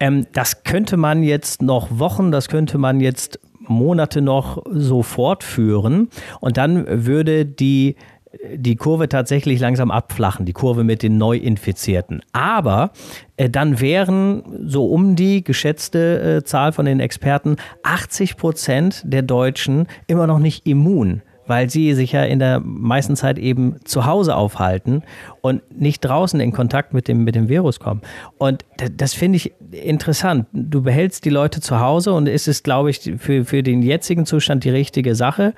Ähm, 0.00 0.26
das 0.32 0.64
könnte 0.64 0.96
man 0.96 1.22
jetzt 1.22 1.62
noch 1.62 1.98
Wochen, 1.98 2.32
das 2.32 2.48
könnte 2.48 2.78
man 2.78 3.00
jetzt 3.00 3.38
Monate 3.68 4.22
noch 4.22 4.62
so 4.70 5.02
fortführen 5.02 6.08
und 6.40 6.56
dann 6.56 7.06
würde 7.06 7.46
die 7.46 7.96
die 8.54 8.76
Kurve 8.76 9.08
tatsächlich 9.08 9.60
langsam 9.60 9.90
abflachen, 9.90 10.46
die 10.46 10.52
Kurve 10.52 10.84
mit 10.84 11.02
den 11.02 11.18
Neuinfizierten. 11.18 12.22
Aber 12.32 12.92
äh, 13.36 13.50
dann 13.50 13.80
wären 13.80 14.42
so 14.66 14.86
um 14.86 15.16
die 15.16 15.44
geschätzte 15.44 16.38
äh, 16.38 16.44
Zahl 16.44 16.72
von 16.72 16.86
den 16.86 17.00
Experten 17.00 17.56
80 17.82 18.36
Prozent 18.36 19.02
der 19.04 19.22
Deutschen 19.22 19.86
immer 20.06 20.26
noch 20.26 20.38
nicht 20.38 20.66
immun 20.66 21.22
weil 21.46 21.68
sie 21.68 21.92
sich 21.94 22.12
ja 22.12 22.22
in 22.22 22.38
der 22.38 22.60
meisten 22.60 23.16
Zeit 23.16 23.38
eben 23.38 23.76
zu 23.84 24.06
Hause 24.06 24.36
aufhalten 24.36 25.02
und 25.40 25.62
nicht 25.78 26.00
draußen 26.00 26.40
in 26.40 26.52
Kontakt 26.52 26.94
mit 26.94 27.08
dem, 27.08 27.24
mit 27.24 27.34
dem 27.34 27.48
Virus 27.48 27.80
kommen. 27.80 28.00
Und 28.38 28.64
das 28.96 29.14
finde 29.14 29.36
ich 29.36 29.52
interessant. 29.70 30.46
Du 30.52 30.82
behältst 30.82 31.24
die 31.24 31.30
Leute 31.30 31.60
zu 31.60 31.80
Hause 31.80 32.12
und 32.12 32.28
es 32.28 32.48
ist, 32.48 32.64
glaube 32.64 32.90
ich, 32.90 33.12
für, 33.18 33.44
für 33.44 33.62
den 33.62 33.82
jetzigen 33.82 34.24
Zustand 34.24 34.64
die 34.64 34.70
richtige 34.70 35.14
Sache. 35.14 35.54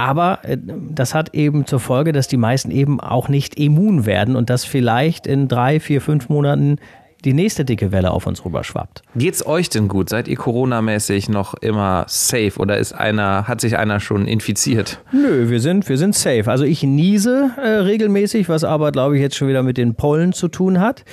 Aber 0.00 0.38
äh, 0.44 0.56
das 0.56 1.14
hat 1.14 1.34
eben 1.34 1.66
zur 1.66 1.78
Folge, 1.78 2.12
dass 2.12 2.26
die 2.26 2.38
meisten 2.38 2.70
eben 2.70 3.00
auch 3.00 3.28
nicht 3.28 3.56
immun 3.56 4.06
werden 4.06 4.34
und 4.34 4.48
dass 4.48 4.64
vielleicht 4.64 5.26
in 5.26 5.46
drei, 5.46 5.78
vier, 5.78 6.00
fünf 6.00 6.30
Monaten 6.30 6.78
die 7.24 7.32
nächste 7.32 7.64
dicke 7.64 7.92
Welle 7.92 8.10
auf 8.10 8.26
uns 8.26 8.44
rüberschwappt. 8.44 9.02
Geht's 9.16 9.44
euch 9.44 9.68
denn 9.68 9.88
gut? 9.88 10.08
Seid 10.08 10.28
ihr 10.28 10.36
Corona-mäßig 10.36 11.28
noch 11.28 11.54
immer 11.54 12.04
safe 12.08 12.52
oder 12.58 12.78
ist 12.78 12.92
einer, 12.92 13.46
hat 13.46 13.60
sich 13.60 13.76
einer 13.76 14.00
schon 14.00 14.26
infiziert? 14.26 15.00
Nö, 15.12 15.48
wir 15.50 15.60
sind, 15.60 15.88
wir 15.88 15.98
sind 15.98 16.14
safe. 16.14 16.50
Also 16.50 16.64
ich 16.64 16.82
niese 16.82 17.50
äh, 17.56 17.68
regelmäßig, 17.68 18.48
was 18.48 18.64
aber, 18.64 18.92
glaube 18.92 19.16
ich, 19.16 19.22
jetzt 19.22 19.36
schon 19.36 19.48
wieder 19.48 19.62
mit 19.62 19.76
den 19.76 19.94
Pollen 19.94 20.32
zu 20.32 20.48
tun 20.48 20.80
hat. 20.80 21.04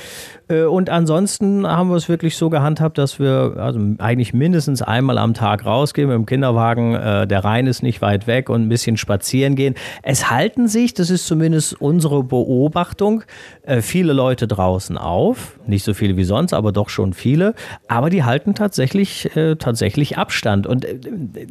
Äh, 0.47 0.63
und 0.63 0.89
ansonsten 0.89 1.67
haben 1.67 1.89
wir 1.89 1.95
es 1.95 2.09
wirklich 2.09 2.37
so 2.37 2.49
gehandhabt, 2.49 2.97
dass 2.97 3.19
wir 3.19 3.55
also 3.57 3.79
eigentlich 3.97 4.33
mindestens 4.33 4.81
einmal 4.81 5.17
am 5.17 5.33
Tag 5.33 5.65
rausgehen 5.65 6.07
mit 6.07 6.15
dem 6.15 6.25
Kinderwagen. 6.25 6.95
Äh, 6.95 7.27
der 7.27 7.43
Rhein 7.43 7.67
ist 7.67 7.83
nicht 7.83 8.01
weit 8.01 8.27
weg 8.27 8.49
und 8.49 8.63
ein 8.63 8.69
bisschen 8.69 8.97
spazieren 8.97 9.55
gehen. 9.55 9.75
Es 10.03 10.29
halten 10.29 10.67
sich, 10.67 10.93
das 10.93 11.09
ist 11.09 11.27
zumindest 11.27 11.79
unsere 11.81 12.23
Beobachtung, 12.23 13.23
äh, 13.63 13.81
viele 13.81 14.13
Leute 14.13 14.47
draußen 14.47 14.97
auf. 14.97 15.59
Nicht 15.67 15.83
so 15.83 15.93
viele 15.97 16.17
wie 16.17 16.23
sonst, 16.23 16.53
aber 16.53 16.71
doch 16.71 16.89
schon 16.89 17.13
viele. 17.13 17.53
Aber 17.87 18.09
die 18.09 18.23
halten 18.23 18.55
tatsächlich, 18.55 19.29
tatsächlich 19.59 20.17
Abstand. 20.17 20.67
Und 20.67 20.85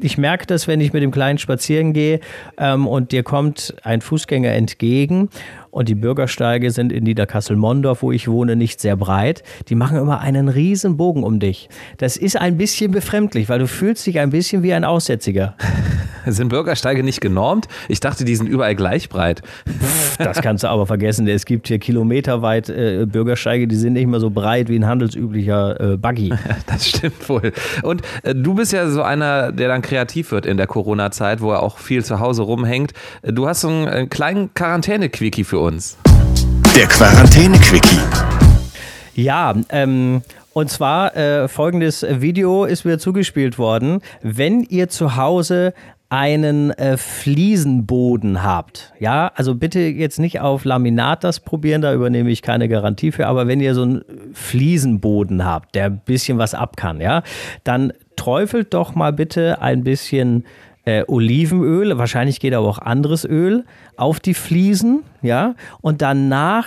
ich 0.00 0.18
merke 0.18 0.46
das, 0.46 0.68
wenn 0.68 0.80
ich 0.80 0.92
mit 0.92 1.02
dem 1.02 1.10
Kleinen 1.10 1.38
spazieren 1.38 1.92
gehe 1.92 2.20
ähm, 2.58 2.86
und 2.86 3.12
dir 3.12 3.22
kommt 3.22 3.74
ein 3.82 4.00
Fußgänger 4.00 4.52
entgegen 4.52 5.28
und 5.76 5.90
die 5.90 5.94
Bürgersteige 5.94 6.70
sind 6.70 6.90
in 6.90 7.04
Niederkassel-Mondorf, 7.04 8.00
wo 8.00 8.10
ich 8.10 8.28
wohne, 8.28 8.56
nicht 8.56 8.80
sehr 8.80 8.96
breit. 8.96 9.42
Die 9.68 9.74
machen 9.74 9.98
immer 9.98 10.20
einen 10.22 10.48
riesen 10.48 10.96
Bogen 10.96 11.22
um 11.22 11.38
dich. 11.38 11.68
Das 11.98 12.16
ist 12.16 12.40
ein 12.40 12.56
bisschen 12.56 12.92
befremdlich, 12.92 13.50
weil 13.50 13.58
du 13.58 13.66
fühlst 13.66 14.06
dich 14.06 14.18
ein 14.18 14.30
bisschen 14.30 14.62
wie 14.62 14.72
ein 14.72 14.84
Aussätziger. 14.84 15.54
Sind 16.26 16.48
Bürgersteige 16.48 17.04
nicht 17.04 17.20
genormt? 17.20 17.68
Ich 17.88 18.00
dachte, 18.00 18.24
die 18.24 18.34
sind 18.34 18.48
überall 18.48 18.74
gleich 18.74 19.08
breit. 19.08 19.42
Das 20.18 20.42
kannst 20.42 20.64
du 20.64 20.68
aber 20.68 20.84
vergessen. 20.84 21.28
Es 21.28 21.44
gibt 21.44 21.68
hier 21.68 21.78
kilometerweit 21.78 22.68
äh, 22.68 23.06
Bürgersteige, 23.06 23.68
die 23.68 23.76
sind 23.76 23.92
nicht 23.92 24.08
mehr 24.08 24.18
so 24.18 24.30
breit 24.30 24.68
wie 24.68 24.76
ein 24.76 24.86
handelsüblicher 24.86 25.92
äh, 25.92 25.96
Buggy. 25.96 26.32
Das 26.66 26.88
stimmt 26.88 27.28
wohl. 27.28 27.52
Und 27.84 28.02
äh, 28.24 28.34
du 28.34 28.54
bist 28.54 28.72
ja 28.72 28.88
so 28.88 29.02
einer, 29.02 29.52
der 29.52 29.68
dann 29.68 29.82
kreativ 29.82 30.32
wird 30.32 30.46
in 30.46 30.56
der 30.56 30.66
Corona-Zeit, 30.66 31.40
wo 31.40 31.52
er 31.52 31.62
auch 31.62 31.78
viel 31.78 32.04
zu 32.04 32.18
Hause 32.18 32.42
rumhängt. 32.42 32.92
Du 33.22 33.46
hast 33.46 33.60
so 33.60 33.68
einen, 33.68 33.86
einen 33.86 34.10
kleinen 34.10 34.52
Quarantäne-Quickie 34.52 35.44
für 35.44 35.60
uns 35.60 35.65
uns. 35.66 35.98
Der 36.76 36.86
Quarantäne-Quickie. 36.86 38.00
Ja, 39.14 39.54
ähm, 39.70 40.22
und 40.52 40.70
zwar 40.70 41.16
äh, 41.16 41.48
folgendes 41.48 42.06
Video 42.08 42.64
ist 42.64 42.84
mir 42.84 42.98
zugespielt 42.98 43.58
worden. 43.58 44.00
Wenn 44.22 44.62
ihr 44.62 44.88
zu 44.88 45.16
Hause 45.16 45.74
einen 46.08 46.70
äh, 46.70 46.96
Fliesenboden 46.96 48.44
habt, 48.44 48.92
ja, 49.00 49.32
also 49.34 49.56
bitte 49.56 49.80
jetzt 49.80 50.20
nicht 50.20 50.40
auf 50.40 50.64
Laminat 50.64 51.24
das 51.24 51.40
probieren, 51.40 51.82
da 51.82 51.92
übernehme 51.92 52.30
ich 52.30 52.42
keine 52.42 52.68
Garantie 52.68 53.10
für, 53.10 53.26
aber 53.26 53.48
wenn 53.48 53.60
ihr 53.60 53.74
so 53.74 53.82
einen 53.82 54.04
Fliesenboden 54.34 55.44
habt, 55.44 55.74
der 55.74 55.86
ein 55.86 56.00
bisschen 56.04 56.38
was 56.38 56.54
ab 56.54 56.76
kann, 56.76 57.00
ja, 57.00 57.22
dann 57.64 57.92
träufelt 58.14 58.72
doch 58.72 58.94
mal 58.94 59.12
bitte 59.12 59.60
ein 59.60 59.82
bisschen 59.82 60.44
äh, 60.86 61.04
Olivenöl, 61.06 61.98
wahrscheinlich 61.98 62.40
geht 62.40 62.54
aber 62.54 62.66
auch 62.66 62.78
anderes 62.78 63.24
Öl, 63.26 63.64
auf 63.96 64.20
die 64.20 64.34
Fliesen, 64.34 65.02
ja, 65.20 65.54
und 65.82 66.00
danach 66.00 66.66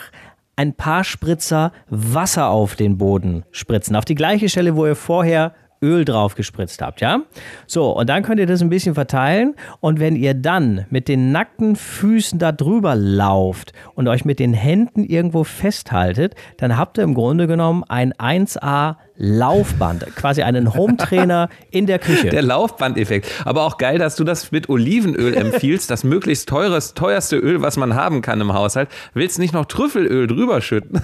ein 0.56 0.74
paar 0.74 1.04
Spritzer 1.04 1.72
Wasser 1.90 2.50
auf 2.50 2.76
den 2.76 2.98
Boden 2.98 3.44
spritzen. 3.52 3.96
Auf 3.96 4.06
die 4.06 4.16
gleiche 4.16 4.50
Stelle, 4.50 4.76
wo 4.76 4.86
ihr 4.86 4.96
vorher 4.96 5.54
Öl 5.82 6.04
drauf 6.04 6.36
gespritzt 6.36 6.82
habt, 6.82 7.00
ja? 7.00 7.22
So, 7.66 7.92
und 7.92 8.10
dann 8.10 8.24
könnt 8.24 8.42
ihr 8.42 8.46
das 8.46 8.62
ein 8.62 8.70
bisschen 8.70 8.96
verteilen 8.96 9.56
und 9.80 10.02
wenn 10.02 10.18
ihr 10.18 10.34
dann 10.34 10.86
mit 10.90 11.08
den 11.08 11.32
nackten 11.32 11.78
Füßen 11.78 12.38
da 12.40 12.52
drüber 12.52 12.96
lauft 12.96 13.72
und 13.96 14.10
euch 14.10 14.26
mit 14.26 14.40
den 14.40 14.54
Händen 14.54 15.06
irgendwo 15.06 15.46
festhaltet, 15.46 16.36
dann 16.58 16.78
habt 16.78 16.98
ihr 16.98 17.06
im 17.06 17.14
Grunde 17.14 17.48
genommen 17.48 17.86
ein 17.88 18.14
1A 18.14 18.98
Laufband, 19.22 20.16
quasi 20.16 20.44
einen 20.44 20.74
Home-Trainer 20.74 21.50
in 21.72 21.86
der 21.88 22.00
Küche. 22.00 22.30
Der 22.30 22.42
Laufbandeffekt. 22.42 23.30
Aber 23.44 23.64
auch 23.64 23.78
geil, 23.78 23.98
dass 23.98 24.16
du 24.16 24.24
das 24.24 24.54
mit 24.54 24.70
Olivenöl 24.70 25.36
empfiehlst, 25.36 25.92
das 25.92 26.06
möglichst 26.06 26.48
teures, 26.48 26.94
teuerste 26.94 27.36
Öl, 27.36 27.62
was 27.62 27.76
man 27.76 27.96
haben 27.96 28.22
kann 28.22 28.40
im 28.40 28.54
Haushalt. 28.54 28.88
Willst 29.14 29.38
nicht 29.38 29.54
noch 29.54 29.66
Trüffelöl 29.66 30.26
drüber 30.26 30.62
schütten? 30.62 31.02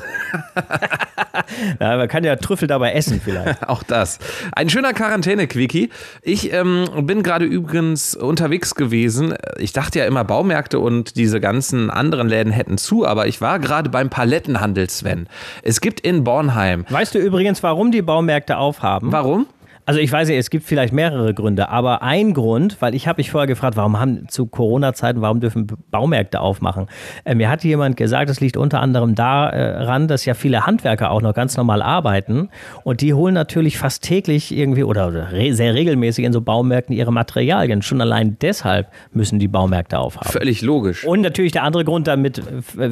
ja, 1.82 1.98
man 1.98 2.08
kann 2.08 2.24
ja 2.24 2.38
Trüffel 2.38 2.70
dabei 2.70 2.94
essen 2.94 3.20
vielleicht. 3.22 3.46
auch 3.68 3.84
das. 3.84 4.20
Ein 4.54 4.70
schöner 4.70 4.94
Quarantäne-Quickie. 4.94 5.90
Ich 6.22 6.54
ähm, 6.54 6.86
bin 7.02 7.22
gerade 7.22 7.44
übrigens 7.44 8.16
unterwegs 8.16 8.76
gewesen. 8.76 9.34
Ich 9.58 9.74
dachte 9.74 10.00
ja 10.00 10.06
immer, 10.06 10.24
Baumärkte 10.24 10.80
und 10.80 11.18
diese 11.18 11.42
ganzen 11.42 11.90
anderen 11.90 12.30
Läden 12.30 12.54
hätten 12.54 12.78
zu, 12.78 13.06
aber 13.06 13.28
ich 13.28 13.42
war 13.42 13.60
gerade 13.60 13.90
beim 13.90 14.10
Palettenhandel, 14.10 14.90
Sven. 14.90 15.28
Es 15.64 15.82
gibt 15.82 16.00
in 16.00 16.24
Bornheim. 16.24 16.86
Weißt 16.88 17.14
du 17.14 17.20
übrigens, 17.20 17.62
warum 17.62 17.92
die 17.92 18.05
Baumärkte 18.06 18.58
aufhaben. 18.58 19.12
Warum? 19.12 19.48
Also 19.88 20.00
ich 20.00 20.12
weiß 20.12 20.30
ja, 20.30 20.36
es 20.36 20.50
gibt 20.50 20.66
vielleicht 20.66 20.94
mehrere 20.94 21.36
Gründe, 21.36 21.70
aber 21.70 22.02
ein 22.02 22.34
Grund, 22.34 22.78
weil 22.80 22.96
ich 22.96 23.08
habe 23.08 23.20
mich 23.20 23.30
vorher 23.30 23.46
gefragt, 23.46 23.78
warum 23.78 24.00
haben 24.00 24.28
zu 24.30 24.48
Corona-Zeiten, 24.48 25.22
warum 25.22 25.40
dürfen 25.40 25.68
Baumärkte 25.92 26.40
aufmachen? 26.40 26.88
Äh, 27.24 27.36
mir 27.36 27.52
hat 27.52 27.64
jemand 27.64 27.96
gesagt, 27.96 28.32
es 28.32 28.42
liegt 28.42 28.58
unter 28.58 28.82
anderem 28.82 29.14
daran, 29.14 30.08
dass 30.08 30.26
ja 30.26 30.34
viele 30.34 30.66
Handwerker 30.66 31.12
auch 31.12 31.22
noch 31.22 31.36
ganz 31.36 31.56
normal 31.56 31.84
arbeiten 31.84 32.50
und 32.84 33.02
die 33.02 33.14
holen 33.14 33.36
natürlich 33.36 33.78
fast 33.78 34.04
täglich 34.04 34.56
irgendwie 34.56 34.84
oder 34.84 35.32
re 35.32 35.54
sehr 35.54 35.76
regelmäßig 35.76 36.26
in 36.26 36.34
so 36.34 36.42
Baumärkten 36.42 36.96
ihre 36.96 37.14
Materialien. 37.14 37.84
Schon 37.84 38.02
allein 38.02 38.38
deshalb 38.42 38.88
müssen 39.14 39.38
die 39.38 39.48
Baumärkte 39.48 40.00
aufhaben. 40.00 40.32
Völlig 40.32 40.64
logisch. 40.64 41.06
Und 41.06 41.22
natürlich 41.22 41.52
der 41.52 41.62
andere 41.62 41.86
Grund, 41.86 42.08
damit 42.08 42.42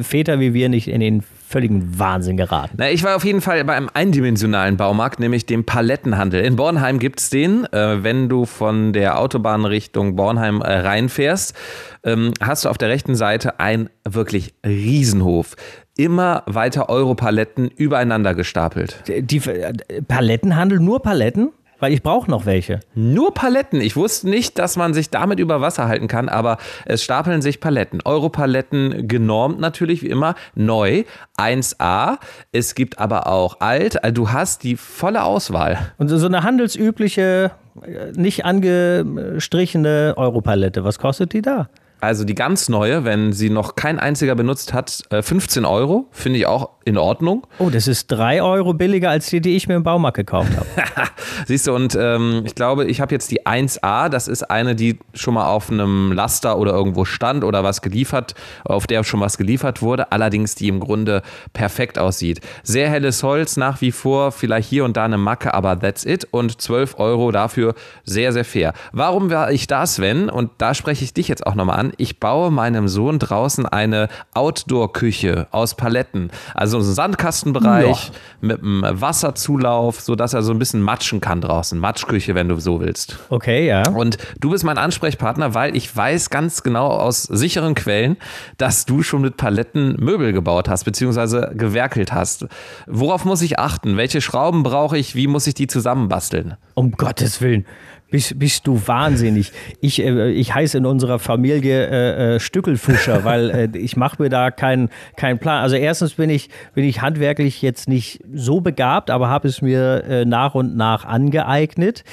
Väter 0.02 0.38
wie 0.38 0.54
wir 0.54 0.68
nicht 0.68 0.86
in 0.86 1.00
den 1.00 1.24
völligen 1.54 2.00
Wahnsinn 2.00 2.36
geraten. 2.36 2.74
Na, 2.78 2.90
ich 2.90 3.04
war 3.04 3.14
auf 3.14 3.24
jeden 3.24 3.40
Fall 3.40 3.62
bei 3.64 3.76
einem 3.76 3.88
eindimensionalen 3.94 4.76
Baumarkt, 4.76 5.20
nämlich 5.20 5.46
dem 5.46 5.62
Palettenhandel. 5.62 6.44
In 6.44 6.56
Bornheim 6.56 6.98
gibt 6.98 7.20
es 7.20 7.30
den. 7.30 7.64
Äh, 7.72 8.02
wenn 8.02 8.28
du 8.28 8.44
von 8.44 8.92
der 8.92 9.20
Autobahn 9.20 9.64
Richtung 9.64 10.16
Bornheim 10.16 10.62
äh, 10.62 10.78
reinfährst, 10.78 11.54
ähm, 12.02 12.32
hast 12.40 12.64
du 12.64 12.70
auf 12.70 12.76
der 12.76 12.88
rechten 12.88 13.14
Seite 13.14 13.60
einen 13.60 13.88
wirklich 14.04 14.54
Riesenhof 14.66 15.54
immer 15.96 16.42
weiter 16.46 16.88
Europaletten 16.88 17.68
übereinander 17.68 18.34
gestapelt. 18.34 19.04
Die, 19.06 19.36
äh, 19.48 20.02
Palettenhandel, 20.02 20.80
nur 20.80 21.02
Paletten? 21.02 21.52
Weil 21.84 21.92
ich 21.92 22.02
brauche 22.02 22.30
noch 22.30 22.46
welche. 22.46 22.80
Nur 22.94 23.34
Paletten. 23.34 23.82
Ich 23.82 23.94
wusste 23.94 24.30
nicht, 24.30 24.58
dass 24.58 24.78
man 24.78 24.94
sich 24.94 25.10
damit 25.10 25.38
über 25.38 25.60
Wasser 25.60 25.86
halten 25.86 26.08
kann, 26.08 26.30
aber 26.30 26.56
es 26.86 27.04
stapeln 27.04 27.42
sich 27.42 27.60
Paletten. 27.60 28.00
Europaletten 28.02 29.06
genormt 29.06 29.60
natürlich 29.60 30.00
wie 30.00 30.06
immer, 30.06 30.34
neu, 30.54 31.04
1A. 31.36 32.16
Es 32.52 32.74
gibt 32.74 32.98
aber 32.98 33.26
auch 33.26 33.60
alt. 33.60 34.02
Also 34.02 34.14
du 34.14 34.30
hast 34.30 34.62
die 34.62 34.76
volle 34.76 35.24
Auswahl. 35.24 35.92
Und 35.98 36.08
so 36.08 36.24
eine 36.24 36.42
handelsübliche, 36.42 37.50
äh, 37.82 38.12
nicht 38.18 38.46
angestrichene 38.46 40.14
Europalette, 40.16 40.84
was 40.84 40.98
kostet 40.98 41.34
die 41.34 41.42
da? 41.42 41.68
Also 42.04 42.24
die 42.24 42.34
ganz 42.34 42.68
neue, 42.68 43.04
wenn 43.04 43.32
sie 43.32 43.48
noch 43.48 43.76
kein 43.76 43.98
einziger 43.98 44.34
benutzt 44.34 44.74
hat, 44.74 45.04
15 45.10 45.64
äh, 45.64 45.66
Euro, 45.66 46.06
finde 46.10 46.38
ich 46.38 46.46
auch 46.46 46.68
in 46.84 46.98
Ordnung. 46.98 47.46
Oh, 47.58 47.70
das 47.70 47.88
ist 47.88 48.08
3 48.08 48.42
Euro 48.42 48.74
billiger 48.74 49.08
als 49.08 49.28
die, 49.28 49.40
die 49.40 49.56
ich 49.56 49.68
mir 49.68 49.76
im 49.76 49.84
Baumarkt 49.84 50.18
gekauft 50.18 50.50
habe. 50.54 50.66
Siehst 51.46 51.66
du, 51.66 51.74
und 51.74 51.96
ähm, 51.98 52.42
ich 52.44 52.54
glaube, 52.54 52.84
ich 52.84 53.00
habe 53.00 53.14
jetzt 53.14 53.30
die 53.30 53.46
1A, 53.46 54.10
das 54.10 54.28
ist 54.28 54.42
eine, 54.50 54.74
die 54.74 54.98
schon 55.14 55.32
mal 55.32 55.46
auf 55.46 55.70
einem 55.70 56.12
Laster 56.12 56.58
oder 56.58 56.72
irgendwo 56.72 57.06
stand 57.06 57.42
oder 57.42 57.64
was 57.64 57.80
geliefert, 57.80 58.34
auf 58.64 58.86
der 58.86 59.02
schon 59.02 59.20
was 59.20 59.38
geliefert 59.38 59.80
wurde, 59.80 60.12
allerdings 60.12 60.54
die 60.54 60.68
im 60.68 60.80
Grunde 60.80 61.22
perfekt 61.54 61.98
aussieht. 61.98 62.40
Sehr 62.62 62.90
helles 62.90 63.22
Holz 63.22 63.56
nach 63.56 63.80
wie 63.80 63.92
vor, 63.92 64.30
vielleicht 64.30 64.68
hier 64.68 64.84
und 64.84 64.98
da 64.98 65.06
eine 65.06 65.16
Macke, 65.16 65.54
aber 65.54 65.80
that's 65.80 66.04
it 66.04 66.28
und 66.30 66.60
12 66.60 66.98
Euro 66.98 67.30
dafür 67.30 67.74
sehr, 68.04 68.34
sehr 68.34 68.44
fair. 68.44 68.74
Warum 68.92 69.30
war 69.30 69.50
ich 69.50 69.66
da, 69.66 69.86
Sven? 69.86 70.28
Und 70.28 70.50
da 70.58 70.74
spreche 70.74 71.02
ich 71.02 71.14
dich 71.14 71.28
jetzt 71.28 71.46
auch 71.46 71.54
nochmal 71.54 71.80
an 71.80 71.93
ich 71.98 72.20
baue 72.20 72.50
meinem 72.50 72.88
Sohn 72.88 73.18
draußen 73.18 73.66
eine 73.66 74.08
Outdoor-Küche 74.34 75.48
aus 75.50 75.76
Paletten. 75.76 76.30
Also 76.54 76.78
einen 76.78 76.92
Sandkastenbereich 76.92 78.06
ja. 78.06 78.12
mit 78.40 78.62
einem 78.62 78.84
Wasserzulauf, 78.88 80.00
sodass 80.00 80.34
er 80.34 80.42
so 80.42 80.52
ein 80.52 80.58
bisschen 80.58 80.82
matschen 80.82 81.20
kann 81.20 81.40
draußen. 81.40 81.78
Matschküche, 81.78 82.34
wenn 82.34 82.48
du 82.48 82.58
so 82.60 82.80
willst. 82.80 83.18
Okay, 83.30 83.66
ja. 83.66 83.88
Und 83.88 84.18
du 84.40 84.50
bist 84.50 84.64
mein 84.64 84.78
Ansprechpartner, 84.78 85.54
weil 85.54 85.76
ich 85.76 85.94
weiß 85.94 86.30
ganz 86.30 86.62
genau 86.62 86.88
aus 86.88 87.22
sicheren 87.22 87.74
Quellen, 87.74 88.16
dass 88.58 88.86
du 88.86 89.02
schon 89.02 89.22
mit 89.22 89.36
Paletten 89.36 89.96
Möbel 89.98 90.32
gebaut 90.32 90.68
hast, 90.68 90.84
beziehungsweise 90.84 91.52
gewerkelt 91.54 92.12
hast. 92.12 92.46
Worauf 92.86 93.24
muss 93.24 93.42
ich 93.42 93.58
achten? 93.58 93.96
Welche 93.96 94.20
Schrauben 94.20 94.62
brauche 94.62 94.98
ich? 94.98 95.14
Wie 95.14 95.26
muss 95.26 95.46
ich 95.46 95.54
die 95.54 95.66
zusammenbasteln? 95.66 96.54
Um 96.74 96.92
Gottes 96.92 97.40
Willen. 97.40 97.66
Bist, 98.14 98.38
bist 98.38 98.68
du 98.68 98.80
wahnsinnig. 98.86 99.50
Ich, 99.80 100.00
äh, 100.00 100.30
ich 100.30 100.54
heiße 100.54 100.78
in 100.78 100.86
unserer 100.86 101.18
Familie 101.18 101.84
äh, 101.88 102.34
äh, 102.36 102.38
Stückelfischer, 102.38 103.24
weil 103.24 103.50
äh, 103.50 103.76
ich 103.76 103.96
mache 103.96 104.22
mir 104.22 104.28
da 104.28 104.52
keinen 104.52 104.88
kein 105.16 105.40
Plan. 105.40 105.64
Also 105.64 105.74
erstens 105.74 106.14
bin 106.14 106.30
ich, 106.30 106.48
bin 106.74 106.84
ich 106.84 107.02
handwerklich 107.02 107.60
jetzt 107.60 107.88
nicht 107.88 108.22
so 108.32 108.60
begabt, 108.60 109.10
aber 109.10 109.30
habe 109.30 109.48
es 109.48 109.62
mir 109.62 110.04
äh, 110.04 110.24
nach 110.24 110.54
und 110.54 110.76
nach 110.76 111.04
angeeignet. 111.04 112.04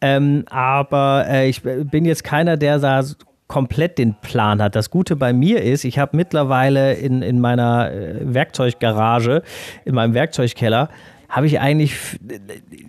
Ähm, 0.00 0.44
aber 0.48 1.24
äh, 1.28 1.48
ich 1.48 1.62
bin 1.62 2.04
jetzt 2.04 2.22
keiner, 2.22 2.56
der 2.56 2.78
da 2.78 3.02
komplett 3.48 3.98
den 3.98 4.14
Plan 4.22 4.62
hat. 4.62 4.76
Das 4.76 4.88
Gute 4.88 5.16
bei 5.16 5.32
mir 5.32 5.64
ist, 5.64 5.82
ich 5.82 5.98
habe 5.98 6.16
mittlerweile 6.16 6.94
in, 6.94 7.22
in 7.22 7.40
meiner 7.40 7.90
Werkzeuggarage, 8.20 9.42
in 9.84 9.96
meinem 9.96 10.14
Werkzeugkeller, 10.14 10.90
habe 11.30 11.46
ich 11.46 11.60
eigentlich 11.60 11.94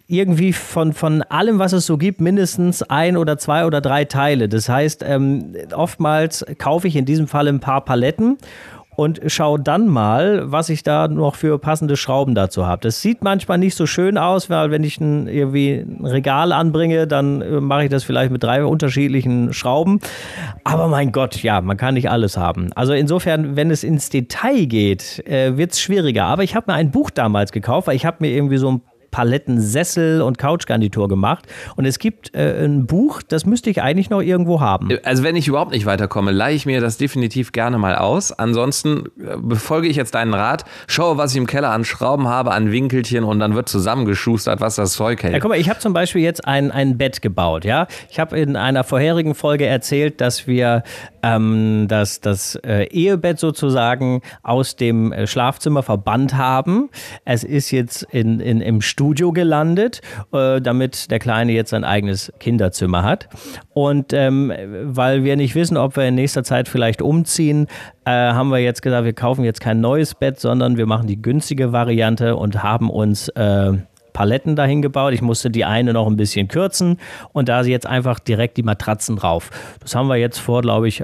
irgendwie 0.08 0.52
von, 0.52 0.94
von 0.94 1.22
allem, 1.22 1.60
was 1.60 1.74
es 1.74 1.86
so 1.86 1.98
gibt, 1.98 2.20
mindestens 2.20 2.82
ein 2.82 3.16
oder 3.16 3.38
zwei 3.38 3.66
oder 3.66 3.82
drei 3.82 4.04
Teile. 4.06 4.50
Das 4.50 4.68
heißt, 4.68 5.04
ähm, 5.08 5.56
oftmals 5.74 6.44
kaufe 6.58 6.88
ich 6.88 6.96
in 6.96 7.06
diesem 7.06 7.28
Fall 7.28 7.48
ein 7.48 7.60
paar 7.60 7.86
Paletten 7.86 8.38
und 9.02 9.20
schaue 9.26 9.60
dann 9.60 9.88
mal, 9.88 10.52
was 10.52 10.70
ich 10.70 10.84
da 10.84 11.08
noch 11.08 11.34
für 11.34 11.58
passende 11.58 11.98
Schrauben 11.98 12.36
dazu 12.36 12.68
habe. 12.68 12.82
Das 12.84 13.02
sieht 13.02 13.24
manchmal 13.24 13.58
nicht 13.58 13.74
so 13.74 13.88
schön 13.88 14.16
aus, 14.16 14.48
weil 14.52 14.70
wenn 14.70 14.84
ich 14.84 15.02
ein, 15.02 15.28
irgendwie 15.28 15.80
ein 15.80 16.06
Regal 16.06 16.52
anbringe, 16.52 17.08
dann 17.08 17.42
äh, 17.42 17.60
mache 17.60 17.86
ich 17.86 17.90
das 17.90 18.04
vielleicht 18.04 18.32
mit 18.32 18.44
drei 18.44 18.64
unterschiedlichen 18.64 19.54
Schrauben. 19.54 20.02
Aber 20.64 20.88
mein 20.88 21.12
Gott, 21.12 21.42
ja, 21.42 21.62
man 21.62 21.78
kann 21.78 21.96
nicht 21.96 22.12
alles 22.12 22.38
haben. 22.38 22.72
Also 22.74 22.94
insofern, 22.94 23.56
wenn 23.56 23.72
es 23.72 23.84
ins 23.84 24.12
Detail 24.12 24.68
geht, 24.68 25.26
äh, 25.28 25.58
wird 25.58 25.72
es 25.72 25.82
schwieriger. 25.82 26.26
Aber 26.26 26.44
ich 26.44 26.56
habe 26.56 26.72
mir 26.72 26.76
ein 26.76 26.92
Buch 26.92 27.10
damals 27.10 27.52
gekauft, 27.52 27.88
weil 27.88 27.96
ich 27.96 28.06
habe 28.06 28.18
mir 28.20 28.30
irgendwie 28.30 28.58
so 28.58 28.72
ein 28.72 28.82
Palettensessel 29.12 30.22
und 30.22 30.38
Couchgarnitur 30.38 31.08
gemacht. 31.08 31.46
Und 31.76 31.86
es 31.86 32.00
gibt 32.00 32.34
äh, 32.34 32.64
ein 32.66 32.88
Buch, 32.88 33.22
das 33.22 33.46
müsste 33.46 33.70
ich 33.70 33.82
eigentlich 33.82 34.10
noch 34.10 34.22
irgendwo 34.22 34.62
haben. 34.62 34.90
Also 35.04 35.24
wenn 35.24 35.36
ich 35.36 35.48
überhaupt 35.48 35.72
nicht 35.72 35.86
weiterkomme, 35.86 36.32
leihe 36.32 36.56
ich 36.56 36.66
mir 36.66 36.82
das 36.82 36.98
definitiv 36.98 37.52
gerne 37.52 37.78
mal 37.78 37.96
aus. 37.96 38.32
Ansonsten 38.32 39.04
äh, 39.20 39.36
befolge 39.38 39.88
ich 39.88 39.98
jetzt 39.98 40.16
deinen 40.16 40.34
Rat, 40.34 40.66
schaue, 40.88 41.18
was 41.18 41.32
ich 41.32 41.38
im 41.38 41.48
Keller 41.48 41.72
an 41.72 41.84
Schrauben 41.84 42.28
habe, 42.28 42.52
an 42.52 42.72
Winkelchen 42.72 43.24
und 43.24 43.40
dann 43.40 43.54
wird 43.54 43.70
zusammengeschustert, 43.70 44.62
was 44.62 44.76
das 44.76 44.94
Zeug 44.94 45.22
hält. 45.24 45.34
Ja, 45.34 45.40
guck 45.40 45.50
mal, 45.50 45.60
ich 45.60 45.70
habe 45.70 45.80
zum 45.80 45.94
Beispiel 45.94 46.22
jetzt 46.22 46.48
ein, 46.48 46.72
ein 46.72 46.98
Bett 46.98 47.22
gebaut. 47.22 47.66
Ja, 47.66 47.88
Ich 48.10 48.20
habe 48.20 48.40
in 48.40 48.56
einer 48.56 48.84
vorherigen 48.84 49.36
Folge 49.36 49.66
erzählt, 49.66 50.22
dass 50.22 50.48
wir 50.48 50.84
ähm, 51.22 51.88
das, 51.90 52.22
das 52.22 52.56
äh, 52.56 52.86
Ehebett 52.86 53.40
sozusagen 53.40 54.22
aus 54.42 54.78
dem 54.78 55.12
äh, 55.12 55.28
Schlafzimmer 55.28 55.84
verbannt 55.84 56.36
haben. 56.36 56.90
Es 57.26 57.44
ist 57.44 57.72
jetzt 57.72 58.04
in, 58.04 58.40
in, 58.40 58.62
im 58.62 58.82
Stuhl 58.82 59.01
Studio 59.02 59.32
gelandet, 59.32 60.02
äh, 60.32 60.62
damit 60.62 61.10
der 61.10 61.18
Kleine 61.18 61.54
jetzt 61.54 61.72
sein 61.72 61.84
eigenes 61.84 62.32
Kinderzimmer 62.40 63.02
hat. 63.02 63.30
Und 63.74 64.14
ähm, 64.14 64.54
weil 64.84 65.24
wir 65.24 65.36
nicht 65.38 65.56
wissen, 65.56 65.76
ob 65.76 65.96
wir 65.96 66.04
in 66.04 66.14
nächster 66.14 66.44
Zeit 66.44 66.68
vielleicht 66.68 67.02
umziehen, 67.02 67.66
äh, 68.06 68.12
haben 68.12 68.50
wir 68.50 68.60
jetzt 68.60 68.84
gesagt, 68.84 69.06
wir 69.06 69.14
kaufen 69.14 69.44
jetzt 69.44 69.60
kein 69.60 69.82
neues 69.82 70.14
Bett, 70.14 70.40
sondern 70.40 70.78
wir 70.78 70.86
machen 70.86 71.08
die 71.08 71.20
günstige 71.20 71.72
Variante 71.72 72.36
und 72.36 72.62
haben 72.62 72.92
uns 72.92 73.28
äh, 73.30 73.74
Paletten 74.14 74.56
dahin 74.56 74.84
gebaut. 74.84 75.14
Ich 75.14 75.24
musste 75.24 75.50
die 75.50 75.66
eine 75.66 75.94
noch 75.94 76.06
ein 76.06 76.16
bisschen 76.16 76.48
kürzen 76.48 76.98
und 77.34 77.50
da 77.50 77.64
sie 77.64 77.72
jetzt 77.72 77.88
einfach 77.88 78.20
direkt 78.20 78.58
die 78.58 78.64
Matratzen 78.64 79.16
drauf. 79.16 79.50
Das 79.80 79.96
haben 79.96 80.10
wir 80.10 80.18
jetzt 80.18 80.38
vor, 80.38 80.62
glaube 80.62 80.88
ich, 80.88 81.02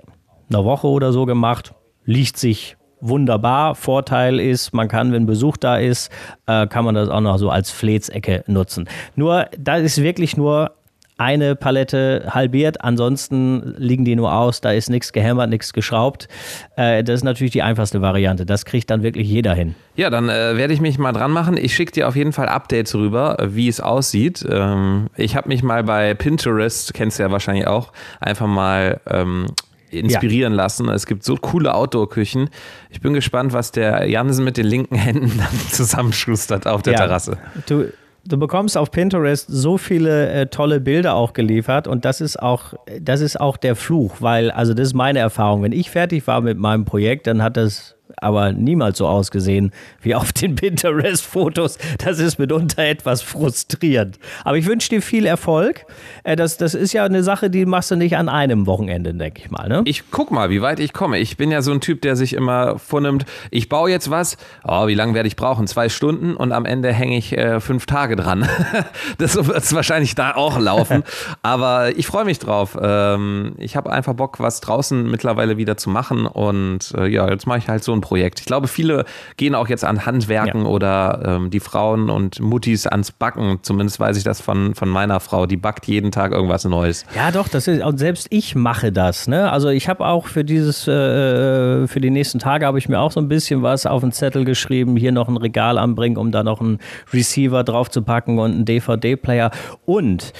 einer 0.51 0.65
Woche 0.65 0.85
oder 0.85 1.11
so 1.11 1.25
gemacht. 1.25 1.73
Liegt 2.05 2.37
sich 2.37 2.76
wunderbar. 2.99 3.75
Vorteil 3.75 4.39
ist, 4.39 4.73
man 4.73 4.87
kann, 4.87 5.11
wenn 5.11 5.25
Besuch 5.25 5.57
da 5.57 5.77
ist, 5.77 6.11
äh, 6.45 6.67
kann 6.67 6.85
man 6.85 6.95
das 6.95 7.09
auch 7.09 7.21
noch 7.21 7.37
so 7.37 7.49
als 7.49 7.71
Fleetsecke 7.71 8.43
nutzen. 8.47 8.87
Nur, 9.15 9.47
da 9.57 9.77
ist 9.77 10.01
wirklich 10.01 10.37
nur 10.37 10.71
eine 11.17 11.55
Palette 11.55 12.27
halbiert, 12.29 12.83
ansonsten 12.83 13.73
liegen 13.77 14.05
die 14.05 14.15
nur 14.15 14.33
aus, 14.33 14.61
da 14.61 14.71
ist 14.71 14.89
nichts 14.89 15.11
gehämmert, 15.13 15.49
nichts 15.49 15.73
geschraubt. 15.73 16.27
Äh, 16.75 17.03
das 17.03 17.15
ist 17.15 17.23
natürlich 17.23 17.51
die 17.51 17.63
einfachste 17.63 18.01
Variante. 18.01 18.45
Das 18.45 18.65
kriegt 18.65 18.89
dann 18.91 19.01
wirklich 19.01 19.27
jeder 19.27 19.53
hin. 19.55 19.75
Ja, 19.95 20.09
dann 20.09 20.29
äh, 20.29 20.55
werde 20.57 20.73
ich 20.73 20.81
mich 20.81 20.99
mal 20.99 21.13
dran 21.13 21.31
machen. 21.31 21.57
Ich 21.57 21.75
schicke 21.75 21.91
dir 21.91 22.07
auf 22.07 22.15
jeden 22.15 22.33
Fall 22.33 22.47
Updates 22.47 22.93
rüber, 22.93 23.37
wie 23.43 23.67
es 23.67 23.81
aussieht. 23.81 24.45
Ähm, 24.49 25.07
ich 25.15 25.35
habe 25.35 25.49
mich 25.49 25.63
mal 25.63 25.83
bei 25.83 26.13
Pinterest, 26.13 26.93
kennst 26.93 27.17
du 27.17 27.23
ja 27.23 27.31
wahrscheinlich 27.31 27.65
auch, 27.65 27.91
einfach 28.19 28.47
mal 28.47 29.01
ähm, 29.09 29.47
inspirieren 29.91 30.53
ja. 30.53 30.57
lassen. 30.57 30.89
Es 30.89 31.05
gibt 31.05 31.23
so 31.23 31.35
coole 31.35 31.73
Outdoor-Küchen. 31.73 32.49
Ich 32.89 33.01
bin 33.01 33.13
gespannt, 33.13 33.53
was 33.53 33.71
der 33.71 34.07
Jansen 34.09 34.43
mit 34.43 34.57
den 34.57 34.65
linken 34.65 34.95
Händen 34.95 35.31
dann 35.37 35.59
zusammenschustert 35.71 36.67
auf 36.67 36.81
der 36.81 36.93
ja, 36.93 36.99
Terrasse. 36.99 37.37
Du, 37.67 37.91
du 38.25 38.37
bekommst 38.37 38.77
auf 38.77 38.91
Pinterest 38.91 39.47
so 39.49 39.77
viele 39.77 40.29
äh, 40.29 40.47
tolle 40.47 40.79
Bilder 40.79 41.15
auch 41.15 41.33
geliefert 41.33 41.87
und 41.87 42.05
das 42.05 42.21
ist 42.21 42.41
auch, 42.41 42.73
das 42.99 43.21
ist 43.21 43.39
auch 43.39 43.57
der 43.57 43.75
Fluch, 43.75 44.17
weil, 44.19 44.51
also 44.51 44.73
das 44.73 44.89
ist 44.89 44.93
meine 44.93 45.19
Erfahrung. 45.19 45.63
Wenn 45.63 45.71
ich 45.71 45.89
fertig 45.89 46.27
war 46.27 46.41
mit 46.41 46.57
meinem 46.57 46.85
Projekt, 46.85 47.27
dann 47.27 47.41
hat 47.41 47.57
das 47.57 47.96
aber 48.17 48.51
niemals 48.51 48.97
so 48.97 49.07
ausgesehen 49.07 49.71
wie 50.01 50.15
auf 50.15 50.33
den 50.33 50.55
Pinterest-Fotos. 50.55 51.77
Das 51.99 52.19
ist 52.19 52.39
mitunter 52.39 52.83
etwas 52.83 53.21
frustrierend. 53.21 54.17
Aber 54.43 54.57
ich 54.57 54.65
wünsche 54.65 54.89
dir 54.89 55.01
viel 55.01 55.25
Erfolg. 55.25 55.85
Äh, 56.23 56.35
das, 56.35 56.57
das 56.57 56.73
ist 56.73 56.93
ja 56.93 57.05
eine 57.05 57.23
Sache, 57.23 57.49
die 57.49 57.65
machst 57.65 57.91
du 57.91 57.95
nicht 57.95 58.17
an 58.17 58.29
einem 58.29 58.65
Wochenende, 58.65 59.13
denke 59.13 59.41
ich 59.43 59.51
mal. 59.51 59.69
Ne? 59.69 59.81
Ich 59.85 60.09
guck 60.11 60.31
mal, 60.31 60.49
wie 60.49 60.61
weit 60.61 60.79
ich 60.79 60.93
komme. 60.93 61.19
Ich 61.19 61.37
bin 61.37 61.51
ja 61.51 61.61
so 61.61 61.71
ein 61.71 61.81
Typ, 61.81 62.01
der 62.01 62.15
sich 62.15 62.33
immer 62.33 62.79
vornimmt, 62.79 63.25
ich 63.51 63.69
baue 63.69 63.89
jetzt 63.89 64.09
was, 64.09 64.37
oh, 64.63 64.87
wie 64.87 64.95
lange 64.95 65.13
werde 65.13 65.27
ich 65.27 65.35
brauchen? 65.35 65.67
Zwei 65.67 65.89
Stunden 65.89 66.35
und 66.35 66.51
am 66.51 66.65
Ende 66.65 66.91
hänge 66.91 67.17
ich 67.17 67.37
äh, 67.37 67.59
fünf 67.59 67.85
Tage 67.85 68.15
dran. 68.15 68.47
das 69.17 69.35
wird 69.35 69.57
es 69.57 69.73
wahrscheinlich 69.73 70.15
da 70.15 70.35
auch 70.35 70.59
laufen. 70.59 71.03
Aber 71.43 71.97
ich 71.97 72.07
freue 72.07 72.25
mich 72.25 72.39
drauf. 72.39 72.77
Ähm, 72.81 73.53
ich 73.57 73.75
habe 73.75 73.91
einfach 73.91 74.13
Bock, 74.13 74.39
was 74.39 74.61
draußen 74.61 75.09
mittlerweile 75.09 75.57
wieder 75.57 75.77
zu 75.77 75.89
machen. 75.89 76.25
Und 76.25 76.93
äh, 76.97 77.07
ja, 77.07 77.29
jetzt 77.29 77.45
mache 77.47 77.59
ich 77.59 77.69
halt 77.69 77.83
so 77.83 77.93
ein 77.93 78.01
Projekt. 78.07 78.39
Ich 78.39 78.45
glaube, 78.45 78.69
viele 78.69 79.03
gehen 79.35 79.53
auch 79.53 79.67
jetzt 79.67 79.83
an 79.83 80.05
Handwerken 80.05 80.61
ja. 80.61 80.67
oder 80.67 81.21
ähm, 81.25 81.49
die 81.49 81.59
Frauen 81.59 82.09
und 82.09 82.39
Muttis 82.39 82.87
ans 82.87 83.11
Backen. 83.11 83.59
Zumindest 83.63 83.99
weiß 83.99 84.15
ich 84.15 84.23
das 84.23 84.39
von, 84.39 84.75
von 84.75 84.87
meiner 84.87 85.19
Frau. 85.19 85.45
Die 85.45 85.57
backt 85.57 85.87
jeden 85.87 86.11
Tag 86.11 86.31
irgendwas 86.31 86.63
Neues. 86.63 87.05
Ja, 87.13 87.31
doch, 87.31 87.49
das 87.49 87.67
ist, 87.67 87.83
und 87.83 87.97
selbst 87.97 88.27
ich 88.29 88.55
mache 88.55 88.93
das. 88.93 89.27
Ne? 89.27 89.51
Also 89.51 89.67
ich 89.67 89.89
habe 89.89 90.05
auch 90.05 90.27
für 90.27 90.45
dieses, 90.45 90.87
äh, 90.87 91.85
für 91.85 91.99
die 91.99 92.09
nächsten 92.09 92.39
Tage 92.39 92.65
habe 92.65 92.79
ich 92.79 92.87
mir 92.87 92.99
auch 93.01 93.11
so 93.11 93.19
ein 93.19 93.27
bisschen 93.27 93.61
was 93.61 93.85
auf 93.85 94.01
den 94.01 94.13
Zettel 94.13 94.45
geschrieben, 94.45 94.95
hier 94.95 95.11
noch 95.11 95.27
ein 95.27 95.35
Regal 95.35 95.77
anbringen, 95.77 96.15
um 96.15 96.31
da 96.31 96.43
noch 96.43 96.61
einen 96.61 96.79
Receiver 97.11 97.65
drauf 97.65 97.89
zu 97.89 98.03
packen 98.03 98.39
und 98.39 98.51
einen 98.51 98.65
DVD-Player. 98.65 99.51
Und 99.85 100.31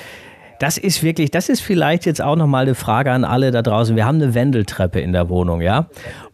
das 0.60 0.78
ist 0.78 1.04
wirklich, 1.04 1.32
das 1.32 1.50
ist 1.50 1.62
vielleicht 1.62 2.06
jetzt 2.06 2.22
auch 2.22 2.36
nochmal 2.36 2.64
eine 2.64 2.76
Frage 2.76 3.12
an 3.12 3.24
alle 3.24 3.52
da 3.52 3.62
draußen. 3.62 3.96
Wir 3.96 4.06
haben 4.06 4.22
eine 4.22 4.34
Wendeltreppe 4.34 5.00
in 5.00 5.14
der 5.14 5.30
Wohnung, 5.30 5.62
ja. 5.62 5.88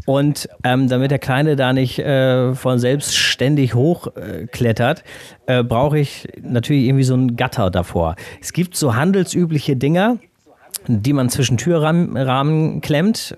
Und 0.06 0.50
ähm, 0.64 0.90
damit 0.90 1.12
der 1.12 1.20
Kleine 1.20 1.56
da 1.56 1.74
nicht 1.74 2.00
äh, 2.00 2.54
von 2.54 2.80
selbst 2.80 3.16
ständig 3.16 3.74
hochklettert, 3.74 5.04
äh, 5.48 5.60
äh, 5.60 5.64
brauche 5.64 6.00
ich 6.00 6.28
natürlich 6.42 6.86
irgendwie 6.86 7.04
so 7.04 7.16
ein 7.16 7.36
Gatter 7.36 7.70
davor. 7.70 8.16
Es 8.42 8.54
gibt 8.54 8.76
so 8.76 8.96
handelsübliche 8.96 9.76
Dinger, 9.76 10.18
die 10.88 11.14
man 11.14 11.30
zwischen 11.30 11.58
Türrahmen 11.58 12.82
klemmt. 12.82 13.38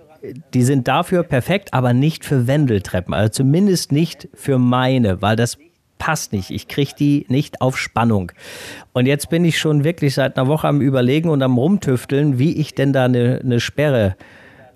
Die 0.56 0.63
sind 0.63 0.88
dafür 0.88 1.21
perfekt, 1.21 1.74
aber 1.74 1.93
nicht 1.93 2.26
für 2.26 2.48
Wendeltreppen. 2.48 3.13
Also 3.13 3.30
zumindest 3.30 3.91
nicht 3.91 4.28
für 4.34 4.58
meine, 4.58 5.21
weil 5.21 5.36
das 5.36 5.58
passt 5.98 6.34
nicht. 6.34 6.50
Ich 6.50 6.68
kriege 6.68 6.92
die 6.98 7.26
nicht 7.30 7.62
auf 7.62 7.78
Spannung. 7.78 8.32
Und 8.94 9.06
jetzt 9.06 9.30
bin 9.30 9.46
ich 9.46 9.60
schon 9.60 9.84
wirklich 9.84 10.16
seit 10.16 10.38
einer 10.38 10.48
Woche 10.48 10.68
am 10.68 10.82
Überlegen 10.82 11.30
und 11.30 11.42
am 11.42 11.58
Rumtüfteln, 11.58 12.40
wie 12.40 12.58
ich 12.58 12.76
denn 12.76 12.94
da 12.94 13.06
eine, 13.06 13.40
eine 13.44 13.60
Sperre 13.60 14.16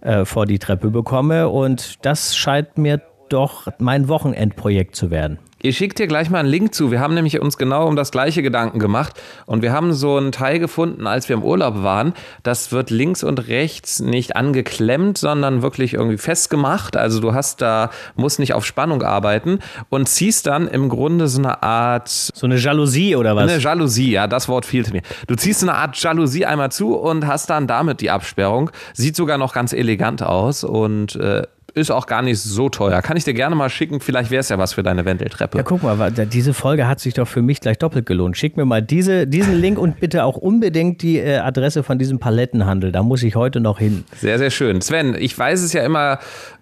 äh, 0.01 0.25
vor 0.25 0.45
die 0.45 0.59
Treppe 0.59 0.89
bekomme. 0.89 1.49
Und 1.49 2.05
das 2.05 2.35
scheint 2.35 2.77
mir 2.77 3.01
doch 3.29 3.67
mein 3.79 4.07
Wochenendprojekt 4.07 4.95
zu 4.95 5.11
werden. 5.11 5.39
Ich 5.61 5.77
schicke 5.77 5.93
dir 5.93 6.07
gleich 6.07 6.29
mal 6.29 6.39
einen 6.39 6.47
Link 6.47 6.73
zu. 6.73 6.89
Wir 6.89 7.01
haben 7.01 7.13
nämlich 7.13 7.41
uns 7.41 7.57
genau 7.57 7.85
um 7.85 7.97
das 7.97 8.11
gleiche 8.11 8.41
Gedanken 8.41 8.79
gemacht 8.79 9.19
und 9.45 9.61
wir 9.61 9.73
haben 9.73 9.91
so 9.91 10.17
ein 10.17 10.31
Teil 10.31 10.57
gefunden, 10.57 11.05
als 11.05 11.27
wir 11.27 11.35
im 11.35 11.43
Urlaub 11.43 11.83
waren. 11.83 12.13
Das 12.43 12.71
wird 12.71 12.91
links 12.91 13.25
und 13.25 13.49
rechts 13.49 13.99
nicht 13.99 14.37
angeklemmt, 14.37 15.17
sondern 15.17 15.61
wirklich 15.61 15.95
irgendwie 15.95 16.17
festgemacht. 16.17 16.95
Also 16.95 17.19
du 17.19 17.33
hast 17.33 17.61
da, 17.61 17.89
musst 18.15 18.39
nicht 18.39 18.53
auf 18.53 18.65
Spannung 18.65 19.03
arbeiten 19.03 19.59
und 19.89 20.07
ziehst 20.07 20.47
dann 20.47 20.65
im 20.69 20.87
Grunde 20.87 21.27
so 21.27 21.39
eine 21.39 21.61
Art. 21.61 22.07
So 22.07 22.45
eine 22.45 22.55
Jalousie 22.55 23.17
oder 23.17 23.35
was? 23.35 23.51
Eine 23.51 23.59
Jalousie, 23.59 24.11
ja, 24.11 24.27
das 24.27 24.47
Wort 24.47 24.65
fehlte 24.65 24.93
mir. 24.93 25.01
Du 25.27 25.35
ziehst 25.35 25.59
so 25.59 25.67
eine 25.67 25.75
Art 25.75 26.01
Jalousie 26.01 26.45
einmal 26.45 26.71
zu 26.71 26.95
und 26.95 27.27
hast 27.27 27.49
dann 27.49 27.67
damit 27.67 27.99
die 27.99 28.11
Absperrung. 28.11 28.71
Sieht 28.93 29.17
sogar 29.17 29.37
noch 29.37 29.53
ganz 29.53 29.73
elegant 29.73 30.23
aus 30.23 30.63
und 30.63 31.17
äh, 31.17 31.43
ist 31.73 31.91
auch 31.91 32.05
gar 32.05 32.21
nicht 32.21 32.39
so 32.39 32.69
teuer. 32.69 33.01
Kann 33.01 33.17
ich 33.17 33.23
dir 33.23 33.33
gerne 33.33 33.55
mal 33.55 33.69
schicken. 33.69 33.99
Vielleicht 33.99 34.31
wäre 34.31 34.39
es 34.39 34.49
ja 34.49 34.57
was 34.57 34.73
für 34.73 34.83
deine 34.83 35.05
Wendeltreppe. 35.05 35.57
Ja, 35.57 35.63
guck 35.63 35.83
mal, 35.83 36.11
diese 36.11 36.53
Folge 36.53 36.87
hat 36.87 36.99
sich 36.99 37.13
doch 37.13 37.27
für 37.27 37.41
mich 37.41 37.61
gleich 37.61 37.77
doppelt 37.77 38.05
gelohnt. 38.05 38.37
Schick 38.37 38.57
mir 38.57 38.65
mal 38.65 38.81
diese, 38.81 39.27
diesen 39.27 39.59
Link 39.59 39.77
und 39.77 39.99
bitte 39.99 40.23
auch 40.23 40.37
unbedingt 40.37 41.01
die 41.01 41.17
äh, 41.17 41.37
Adresse 41.37 41.83
von 41.83 41.99
diesem 41.99 42.19
Palettenhandel. 42.19 42.91
Da 42.91 43.03
muss 43.03 43.23
ich 43.23 43.35
heute 43.35 43.59
noch 43.59 43.79
hin. 43.79 44.03
Sehr, 44.17 44.37
sehr 44.37 44.51
schön. 44.51 44.81
Sven, 44.81 45.15
ich 45.17 45.37
weiß 45.37 45.61
es 45.61 45.73
ja 45.73 45.83
immer, 45.83 46.19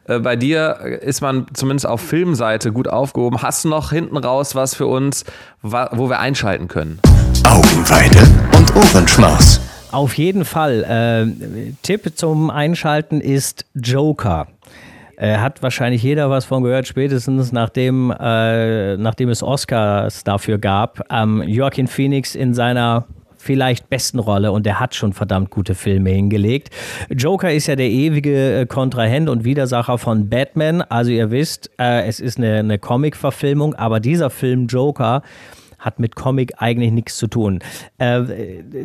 äh, 0.08 0.20
bei 0.20 0.36
dir 0.36 1.00
ist 1.02 1.22
man 1.22 1.46
zumindest 1.54 1.88
auf 1.88 2.02
Filmseite 2.02 2.72
gut 2.72 2.88
aufgehoben. 2.88 3.42
Hast 3.42 3.66
du 3.66 3.70
noch 3.70 3.92
hinten 3.92 4.18
raus 4.18 4.56
was 4.56 4.76
für 4.76 4.88
uns, 4.88 5.26
wo 5.62 6.10
wir 6.10 6.20
einschalten 6.20 6.68
können? 6.68 7.00
Augenweide 7.44 8.20
und 8.58 8.76
Ohrenschmaus. 8.76 9.62
Auf 9.92 10.14
jeden 10.16 10.46
Fall. 10.46 10.84
Äh, 10.84 11.74
Tipp 11.82 12.12
zum 12.16 12.50
Einschalten 12.50 13.22
ist 13.22 13.66
Joker. 13.74 14.48
Äh, 15.20 15.38
hat 15.38 15.64
wahrscheinlich 15.64 16.04
jeder 16.04 16.30
was 16.30 16.46
von 16.46 16.62
gehört, 16.62 16.86
spätestens 16.86 17.52
nachdem, 17.52 18.12
äh, 18.12 18.98
nachdem 18.98 19.30
es 19.30 19.42
Oscars 19.42 20.24
dafür 20.24 20.60
gab. 20.60 21.02
Ähm, 21.12 21.42
Joaquin 21.42 21.88
Phoenix 21.88 22.36
in 22.36 22.54
seiner 22.54 23.08
vielleicht 23.38 23.90
besten 23.90 24.20
Rolle 24.20 24.52
und 24.52 24.66
der 24.66 24.80
hat 24.80 24.94
schon 24.94 25.14
verdammt 25.14 25.50
gute 25.50 25.74
Filme 25.74 26.12
hingelegt. 26.12 26.70
Joker 27.10 27.52
ist 27.52 27.66
ja 27.68 27.76
der 27.76 27.90
ewige 27.90 28.62
äh, 28.62 28.66
Kontrahent 28.68 29.28
und 29.30 29.44
Widersacher 29.44 29.98
von 29.98 30.30
Batman. 30.30 30.84
Also 30.84 31.12
ihr 31.12 31.32
wisst, 31.32 31.72
äh, 31.80 32.06
es 32.06 32.20
ist 32.20 32.38
eine, 32.38 32.60
eine 32.60 32.78
Comic-Verfilmung, 32.78 33.74
aber 33.74 34.00
dieser 34.00 34.30
Film 34.30 34.68
Joker 34.68 35.24
hat 35.80 36.00
mit 36.00 36.16
Comic 36.16 36.54
eigentlich 36.58 36.92
nichts 36.92 37.18
zu 37.18 37.28
tun. 37.28 37.60
Äh, 37.98 38.22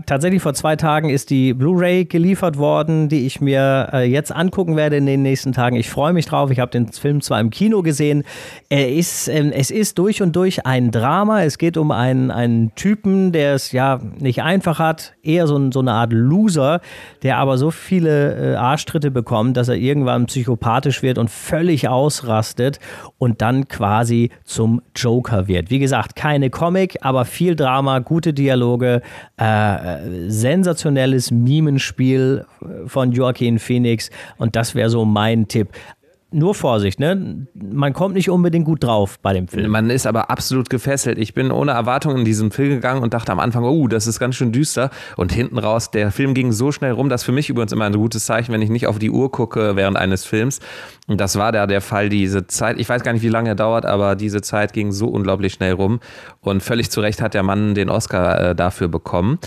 tatsächlich 0.06 0.42
vor 0.42 0.54
zwei 0.54 0.76
Tagen 0.76 1.08
ist 1.08 1.30
die 1.30 1.54
Blu-ray 1.54 2.04
geliefert 2.04 2.58
worden, 2.58 3.08
die 3.08 3.26
ich 3.26 3.40
mir 3.40 3.88
äh, 3.92 4.04
jetzt 4.04 4.30
angucken 4.30 4.76
werde 4.76 4.96
in 4.96 5.06
den 5.06 5.22
nächsten 5.22 5.52
Tagen. 5.52 5.76
Ich 5.76 5.88
freue 5.88 6.12
mich 6.12 6.26
drauf. 6.26 6.50
Ich 6.50 6.58
habe 6.58 6.70
den 6.70 6.92
Film 6.92 7.20
zwar 7.22 7.40
im 7.40 7.50
Kino 7.50 7.82
gesehen. 7.82 8.24
Er 8.68 8.92
ist, 8.92 9.28
äh, 9.28 9.50
es 9.52 9.70
ist 9.70 9.98
durch 9.98 10.20
und 10.20 10.36
durch 10.36 10.66
ein 10.66 10.90
Drama. 10.90 11.42
Es 11.42 11.56
geht 11.58 11.76
um 11.76 11.90
einen, 11.90 12.30
einen 12.30 12.74
Typen, 12.74 13.32
der 13.32 13.54
es 13.54 13.72
ja 13.72 13.98
nicht 14.18 14.42
einfach 14.42 14.78
hat, 14.78 15.14
eher 15.22 15.46
so, 15.46 15.70
so 15.70 15.80
eine 15.80 15.92
Art 15.92 16.12
Loser, 16.12 16.80
der 17.22 17.38
aber 17.38 17.56
so 17.56 17.70
viele 17.70 18.52
äh, 18.52 18.56
Arschtritte 18.56 19.10
bekommt, 19.10 19.56
dass 19.56 19.68
er 19.68 19.76
irgendwann 19.76 20.26
psychopathisch 20.26 21.02
wird 21.02 21.16
und 21.16 21.30
völlig 21.30 21.88
ausrastet 21.88 22.80
und 23.18 23.40
dann 23.40 23.68
quasi 23.68 24.30
zum 24.44 24.82
Joker 24.94 25.48
wird. 25.48 25.70
Wie 25.70 25.78
gesagt, 25.78 26.16
keine 26.16 26.50
Comic 26.50 26.81
Comic, 26.82 26.96
aber 27.00 27.24
viel 27.24 27.54
Drama, 27.56 28.00
gute 28.00 28.32
Dialoge, 28.32 29.02
äh, 29.36 29.98
sensationelles 30.28 31.30
Mimenspiel 31.30 32.44
von 32.86 33.12
Joaquin 33.12 33.58
Phoenix 33.58 34.10
und 34.38 34.56
das 34.56 34.74
wäre 34.74 34.90
so 34.90 35.04
mein 35.04 35.48
Tipp. 35.48 35.68
Nur 36.32 36.54
Vorsicht, 36.54 37.00
ne? 37.00 37.46
Man 37.54 37.92
kommt 37.92 38.14
nicht 38.14 38.30
unbedingt 38.30 38.64
gut 38.64 38.84
drauf 38.84 39.18
bei 39.20 39.32
dem 39.32 39.48
Film. 39.48 39.70
Man 39.70 39.90
ist 39.90 40.06
aber 40.06 40.30
absolut 40.30 40.70
gefesselt. 40.70 41.18
Ich 41.18 41.34
bin 41.34 41.50
ohne 41.50 41.72
Erwartung 41.72 42.16
in 42.18 42.24
diesen 42.24 42.50
Film 42.50 42.70
gegangen 42.70 43.02
und 43.02 43.14
dachte 43.14 43.32
am 43.32 43.40
Anfang, 43.40 43.64
oh, 43.64 43.88
das 43.88 44.06
ist 44.06 44.18
ganz 44.18 44.36
schön 44.36 44.52
düster. 44.52 44.90
Und 45.16 45.32
hinten 45.32 45.58
raus, 45.58 45.90
der 45.90 46.10
Film 46.10 46.34
ging 46.34 46.52
so 46.52 46.72
schnell 46.72 46.92
rum, 46.92 47.08
das 47.08 47.22
für 47.22 47.32
mich 47.32 47.48
übrigens 47.50 47.72
immer 47.72 47.86
ein 47.86 47.92
gutes 47.92 48.26
Zeichen, 48.26 48.52
wenn 48.52 48.62
ich 48.62 48.70
nicht 48.70 48.86
auf 48.86 48.98
die 48.98 49.10
Uhr 49.10 49.30
gucke 49.30 49.76
während 49.76 49.96
eines 49.96 50.24
Films. 50.24 50.60
Und 51.06 51.20
das 51.20 51.36
war 51.36 51.52
da 51.52 51.66
der 51.66 51.80
Fall, 51.80 52.08
diese 52.08 52.46
Zeit. 52.46 52.78
Ich 52.78 52.88
weiß 52.88 53.02
gar 53.02 53.12
nicht, 53.12 53.22
wie 53.22 53.28
lange 53.28 53.50
er 53.50 53.54
dauert, 53.54 53.86
aber 53.86 54.16
diese 54.16 54.40
Zeit 54.40 54.72
ging 54.72 54.92
so 54.92 55.08
unglaublich 55.08 55.52
schnell 55.52 55.72
rum. 55.72 56.00
Und 56.40 56.62
völlig 56.62 56.90
zu 56.90 57.00
Recht 57.00 57.20
hat 57.20 57.34
der 57.34 57.42
Mann 57.42 57.74
den 57.74 57.88
Oscar 57.88 58.50
äh, 58.50 58.54
dafür 58.54 58.88
bekommen. 58.88 59.38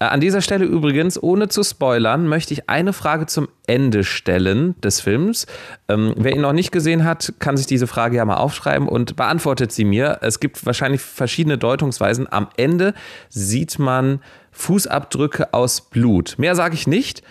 Äh, 0.00 0.06
an 0.06 0.20
dieser 0.20 0.40
Stelle 0.40 0.64
übrigens, 0.64 1.22
ohne 1.22 1.48
zu 1.48 1.62
spoilern, 1.62 2.26
möchte 2.26 2.54
ich 2.54 2.68
eine 2.68 2.92
Frage 2.92 3.26
zum 3.26 3.48
Ende 3.66 4.02
stellen 4.02 4.74
des 4.80 5.00
Films. 5.00 5.46
Ähm, 5.88 6.14
wer 6.16 6.34
ihn 6.34 6.40
noch 6.40 6.52
nicht 6.52 6.72
gesehen 6.72 7.04
hat, 7.04 7.34
kann 7.38 7.56
sich 7.56 7.66
diese 7.66 7.86
Frage 7.86 8.16
ja 8.16 8.24
mal 8.24 8.38
aufschreiben 8.38 8.88
und 8.88 9.14
beantwortet 9.14 9.70
sie 9.70 9.84
mir. 9.84 10.18
Es 10.22 10.40
gibt 10.40 10.64
wahrscheinlich 10.66 11.02
verschiedene 11.02 11.58
Deutungsweisen. 11.58 12.26
Am 12.32 12.48
Ende 12.56 12.94
sieht 13.28 13.78
man 13.78 14.20
Fußabdrücke 14.52 15.54
aus 15.54 15.82
Blut. 15.82 16.34
Mehr 16.38 16.56
sage 16.56 16.74
ich 16.74 16.86
nicht. 16.86 17.22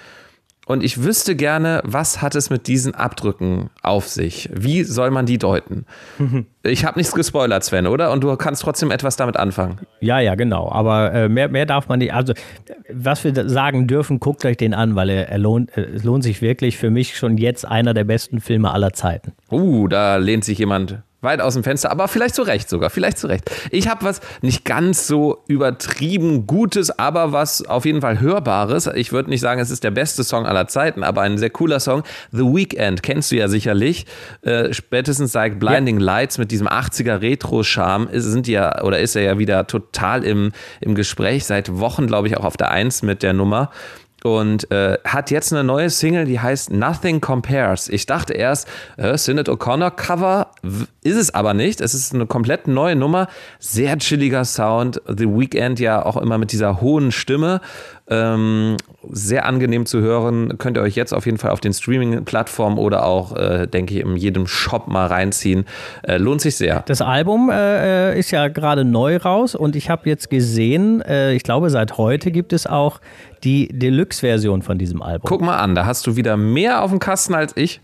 Und 0.70 0.84
ich 0.84 1.04
wüsste 1.04 1.36
gerne, 1.36 1.82
was 1.84 2.22
hat 2.22 2.36
es 2.36 2.52
mit 2.52 2.68
diesen 2.68 2.94
Abdrücken 2.94 3.72
auf 3.82 4.08
sich? 4.08 4.52
Wie 4.54 4.84
soll 4.84 5.10
man 5.10 5.26
die 5.26 5.40
deuten? 5.40 5.86
Ich 6.62 6.84
habe 6.84 7.00
nichts 7.00 7.16
gespoilert, 7.16 7.64
Sven, 7.64 7.88
oder? 7.88 8.12
Und 8.12 8.22
du 8.22 8.36
kannst 8.36 8.64
trotzdem 8.64 8.92
etwas 8.92 9.16
damit 9.16 9.38
anfangen. 9.38 9.80
Ja, 10.02 10.20
ja, 10.20 10.36
genau. 10.36 10.70
Aber 10.70 11.14
äh, 11.14 11.30
mehr, 11.30 11.48
mehr 11.48 11.66
darf 11.66 11.88
man 11.88 12.00
nicht. 12.00 12.14
Also, 12.14 12.34
was 12.92 13.24
wir 13.24 13.50
sagen 13.50 13.88
dürfen, 13.88 14.20
guckt 14.20 14.44
euch 14.44 14.58
den 14.58 14.74
an, 14.74 14.94
weil 14.94 15.10
er, 15.10 15.30
er 15.30 15.38
lohnt, 15.38 15.76
äh, 15.78 15.84
es 15.84 16.04
lohnt 16.04 16.26
sich 16.26 16.42
wirklich 16.42 16.78
für 16.78 16.90
mich 16.90 17.18
schon 17.18 17.38
jetzt 17.38 17.66
einer 17.66 17.94
der 17.94 18.04
besten 18.04 18.42
Filme 18.42 18.72
aller 18.72 18.92
Zeiten. 18.92 19.32
Uh, 19.50 19.88
da 19.88 20.18
lehnt 20.18 20.44
sich 20.44 20.58
jemand 20.58 21.02
Weit 21.22 21.42
aus 21.42 21.54
dem 21.54 21.64
Fenster, 21.64 21.92
aber 21.92 22.08
vielleicht 22.08 22.36
zu 22.36 22.44
Recht 22.44 22.70
sogar, 22.70 22.90
vielleicht 22.90 23.18
zu 23.18 23.28
Recht. 23.28 23.52
Ich 23.72 23.90
habe 23.90 24.06
was 24.06 24.22
nicht 24.42 24.64
ganz 24.64 25.06
so 25.06 25.44
übertrieben 25.48 26.48
Gutes, 26.48 26.98
aber 26.98 27.34
was 27.34 27.66
auf 27.66 27.86
jeden 27.86 28.00
Fall 28.00 28.22
Hörbares. 28.22 28.88
Ich 28.88 29.12
würde 29.12 29.30
nicht 29.30 29.42
sagen, 29.42 29.60
es 29.60 29.70
ist 29.70 29.84
der 29.84 29.92
beste 29.92 30.24
Song 30.24 30.46
aller 30.46 30.68
Zeiten, 30.68 31.04
aber 31.04 31.22
ein 31.22 31.38
sehr 31.38 31.50
cooler 31.50 31.82
Song. 31.82 32.04
The 32.32 32.44
Weekend, 32.44 33.04
kennst 33.04 33.32
du 33.32 33.36
ja 33.36 33.50
sicherlich. 33.50 34.06
Äh, 34.44 34.74
spätestens 34.74 35.34
seit 35.34 35.60
Blinding 35.60 36.00
ja. 36.00 36.06
Lights 36.06 36.38
mit 36.38 36.52
diesem 36.52 36.68
80er 36.68 37.22
Retro-Charme 37.22 38.10
sind 38.14 38.48
ja, 38.48 38.82
oder 38.84 39.00
ist 39.00 39.16
er 39.16 39.24
ja 39.24 39.38
wieder 39.38 39.68
total 39.68 40.24
im, 40.24 40.54
im 40.80 40.96
Gespräch. 40.96 41.46
Seit 41.46 41.80
Wochen, 41.80 42.08
glaube 42.08 42.30
ich, 42.30 42.38
auch 42.38 42.46
auf 42.46 42.56
der 42.56 42.72
Eins 42.72 43.02
mit 43.02 43.24
der 43.24 43.34
Nummer 43.34 43.72
und 44.24 44.70
äh, 44.72 44.98
hat 45.06 45.32
jetzt 45.32 45.54
eine 45.54 45.64
neue 45.64 45.90
Single, 45.90 46.26
die 46.26 46.40
heißt 46.40 46.72
Nothing 46.72 47.22
Compares. 47.22 47.90
Ich 47.90 48.06
dachte 48.06 48.34
erst, 48.34 48.68
äh, 48.98 49.18
Sinead 49.18 49.50
O'Connor 49.50 49.92
Cover 49.92 50.49
ist 51.04 51.16
es 51.16 51.34
aber 51.34 51.54
nicht. 51.54 51.82
Es 51.82 51.94
ist 51.94 52.14
eine 52.14 52.26
komplett 52.26 52.68
neue 52.68 52.96
Nummer, 52.96 53.28
sehr 53.60 53.98
chilliger 53.98 54.46
Sound. 54.46 55.02
The 55.08 55.26
Weeknd 55.26 55.80
ja 55.80 56.06
auch 56.06 56.18
immer 56.18 56.38
mit 56.38 56.52
dieser 56.52 56.82
hohen 56.82 57.12
Stimme 57.12 57.62
ähm, 58.10 58.78
sehr 59.12 59.46
angenehm 59.46 59.86
zu 59.86 60.02
hören. 60.02 60.58
Könnt 60.58 60.78
ihr 60.78 60.82
euch 60.82 60.96
jetzt 60.96 61.14
auf 61.14 61.26
jeden 61.26 61.38
Fall 61.38 61.52
auf 61.52 61.60
den 61.60 61.74
Streaming-Plattformen 61.74 62.78
oder 62.78 63.06
auch, 63.06 63.36
äh, 63.36 63.68
denke 63.68 63.94
ich, 63.94 64.02
in 64.02 64.18
jedem 64.18 64.48
Shop 64.48 64.88
mal 64.88 65.06
reinziehen. 65.08 65.66
Äh, 66.04 66.18
lohnt 66.18 66.42
sich 66.42 66.56
sehr. 66.56 66.84
Das 66.88 67.02
Album 67.02 67.50
äh, 67.52 68.18
ist 68.18 68.32
ja 68.32 68.48
gerade 68.48 68.84
neu 68.84 69.18
raus 69.18 69.56
und 69.56 69.76
ich 69.76 69.90
habe 69.90 70.10
jetzt 70.10 70.30
gesehen, 70.30 71.02
äh, 71.02 71.34
ich 71.34 71.44
glaube, 71.44 71.70
seit 71.70 71.98
heute 71.98 72.32
gibt 72.32 72.52
es 72.52 72.66
auch 72.66 73.00
die 73.44 73.68
Deluxe-Version 73.68 74.62
von 74.62 74.78
diesem 74.78 75.02
Album. 75.02 75.28
Guck 75.28 75.42
mal 75.42 75.58
an, 75.58 75.76
da 75.76 75.86
hast 75.86 76.06
du 76.08 76.16
wieder 76.16 76.38
mehr 76.38 76.84
auf 76.84 76.92
dem 76.92 77.00
Kasten 77.00 77.34
als 77.34 77.56
ich. 77.56 77.82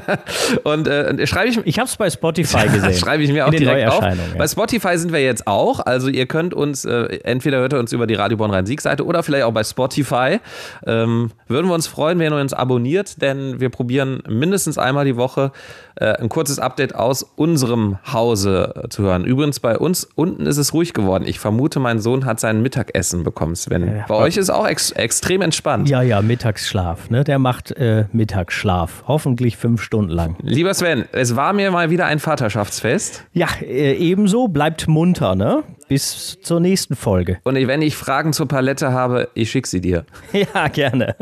und 0.64 0.88
äh, 0.88 1.26
schreibe 1.26 1.48
ich. 1.48 1.58
Ich 1.64 1.78
habe 1.78 1.88
es 1.88 1.96
bei 1.96 2.10
Spotify 2.10 2.68
gesehen. 2.68 2.94
schreibe 2.98 3.22
ich 3.22 3.32
mir 3.32 3.46
auch 3.46 3.50
direkt 3.50 3.88
auf. 3.90 4.02
Ja. 4.02 4.14
Bei 4.36 4.46
Spotify 4.46 4.96
sind 4.98 5.12
wir 5.12 5.22
jetzt 5.22 5.46
auch. 5.46 5.80
Also 5.80 6.08
ihr 6.08 6.26
könnt 6.26 6.54
uns 6.54 6.84
äh, 6.84 7.18
entweder 7.24 7.58
hört 7.58 7.72
ihr 7.72 7.78
uns 7.78 7.92
über 7.92 8.06
die 8.06 8.14
Radio 8.14 8.36
Bonn 8.36 8.50
Rhein 8.50 8.66
Sieg 8.66 8.80
Seite 8.80 9.04
oder 9.04 9.22
vielleicht 9.22 9.44
auch 9.44 9.52
bei 9.52 9.64
Spotify. 9.64 10.40
Ähm, 10.86 11.30
würden 11.48 11.68
wir 11.68 11.74
uns 11.74 11.86
freuen, 11.86 12.18
wenn 12.18 12.32
ihr 12.32 12.40
uns 12.40 12.52
abonniert, 12.52 13.20
denn 13.22 13.60
wir 13.60 13.70
probieren 13.70 14.22
mindestens 14.28 14.78
einmal 14.78 15.04
die 15.04 15.16
Woche 15.16 15.52
äh, 15.96 16.06
ein 16.06 16.28
kurzes 16.28 16.58
Update 16.58 16.94
aus 16.94 17.22
unserem 17.22 17.98
Hause 18.12 18.74
äh, 18.84 18.88
zu 18.88 19.02
hören. 19.02 19.24
Übrigens, 19.24 19.60
bei 19.60 19.78
uns 19.78 20.08
unten 20.14 20.46
ist 20.46 20.56
es 20.56 20.72
ruhig 20.74 20.92
geworden. 20.92 21.24
Ich 21.26 21.38
vermute, 21.38 21.80
mein 21.80 22.00
Sohn 22.00 22.24
hat 22.24 22.40
sein 22.40 22.62
Mittagessen 22.62 23.22
bekommen, 23.22 23.54
Sven. 23.54 23.86
Ja, 23.86 24.04
bei 24.08 24.16
euch 24.16 24.36
ist 24.36 24.50
auch 24.50 24.66
ex 24.92 25.14
extrem 25.14 25.42
entspannt. 25.42 25.88
Ja, 25.88 26.02
ja, 26.02 26.20
Mittagsschlaf. 26.20 27.08
Ne? 27.08 27.24
Der 27.24 27.38
macht 27.38 27.70
äh, 27.70 28.04
Mittagsschlaf. 28.12 29.04
Hoffentlich 29.06 29.56
fünf 29.56 29.80
Stunden 29.80 30.10
lang. 30.10 30.36
Lieber 30.42 30.74
Sven, 30.74 31.04
es 31.12 31.34
war 31.36 31.52
mir 31.52 31.70
mal 31.70 31.88
wieder 31.90 32.06
ein 32.06 32.18
Vaterschaftsfest. 32.18 33.24
Ja, 33.32 33.46
äh, 33.62 33.94
ebenso. 33.94 34.48
Bleibt 34.48 34.86
munter, 34.88 35.34
ne? 35.34 35.62
Bis 35.88 36.38
zur 36.42 36.60
nächsten 36.60 36.96
Folge. 36.96 37.38
Und 37.44 37.54
wenn 37.54 37.80
ich 37.80 37.96
Fragen 37.96 38.32
zur 38.32 38.48
Palette 38.48 38.92
habe, 38.92 39.28
ich 39.34 39.50
schicke 39.50 39.68
sie 39.68 39.80
dir. 39.80 40.04
Ja, 40.54 40.68
gerne. 40.68 41.14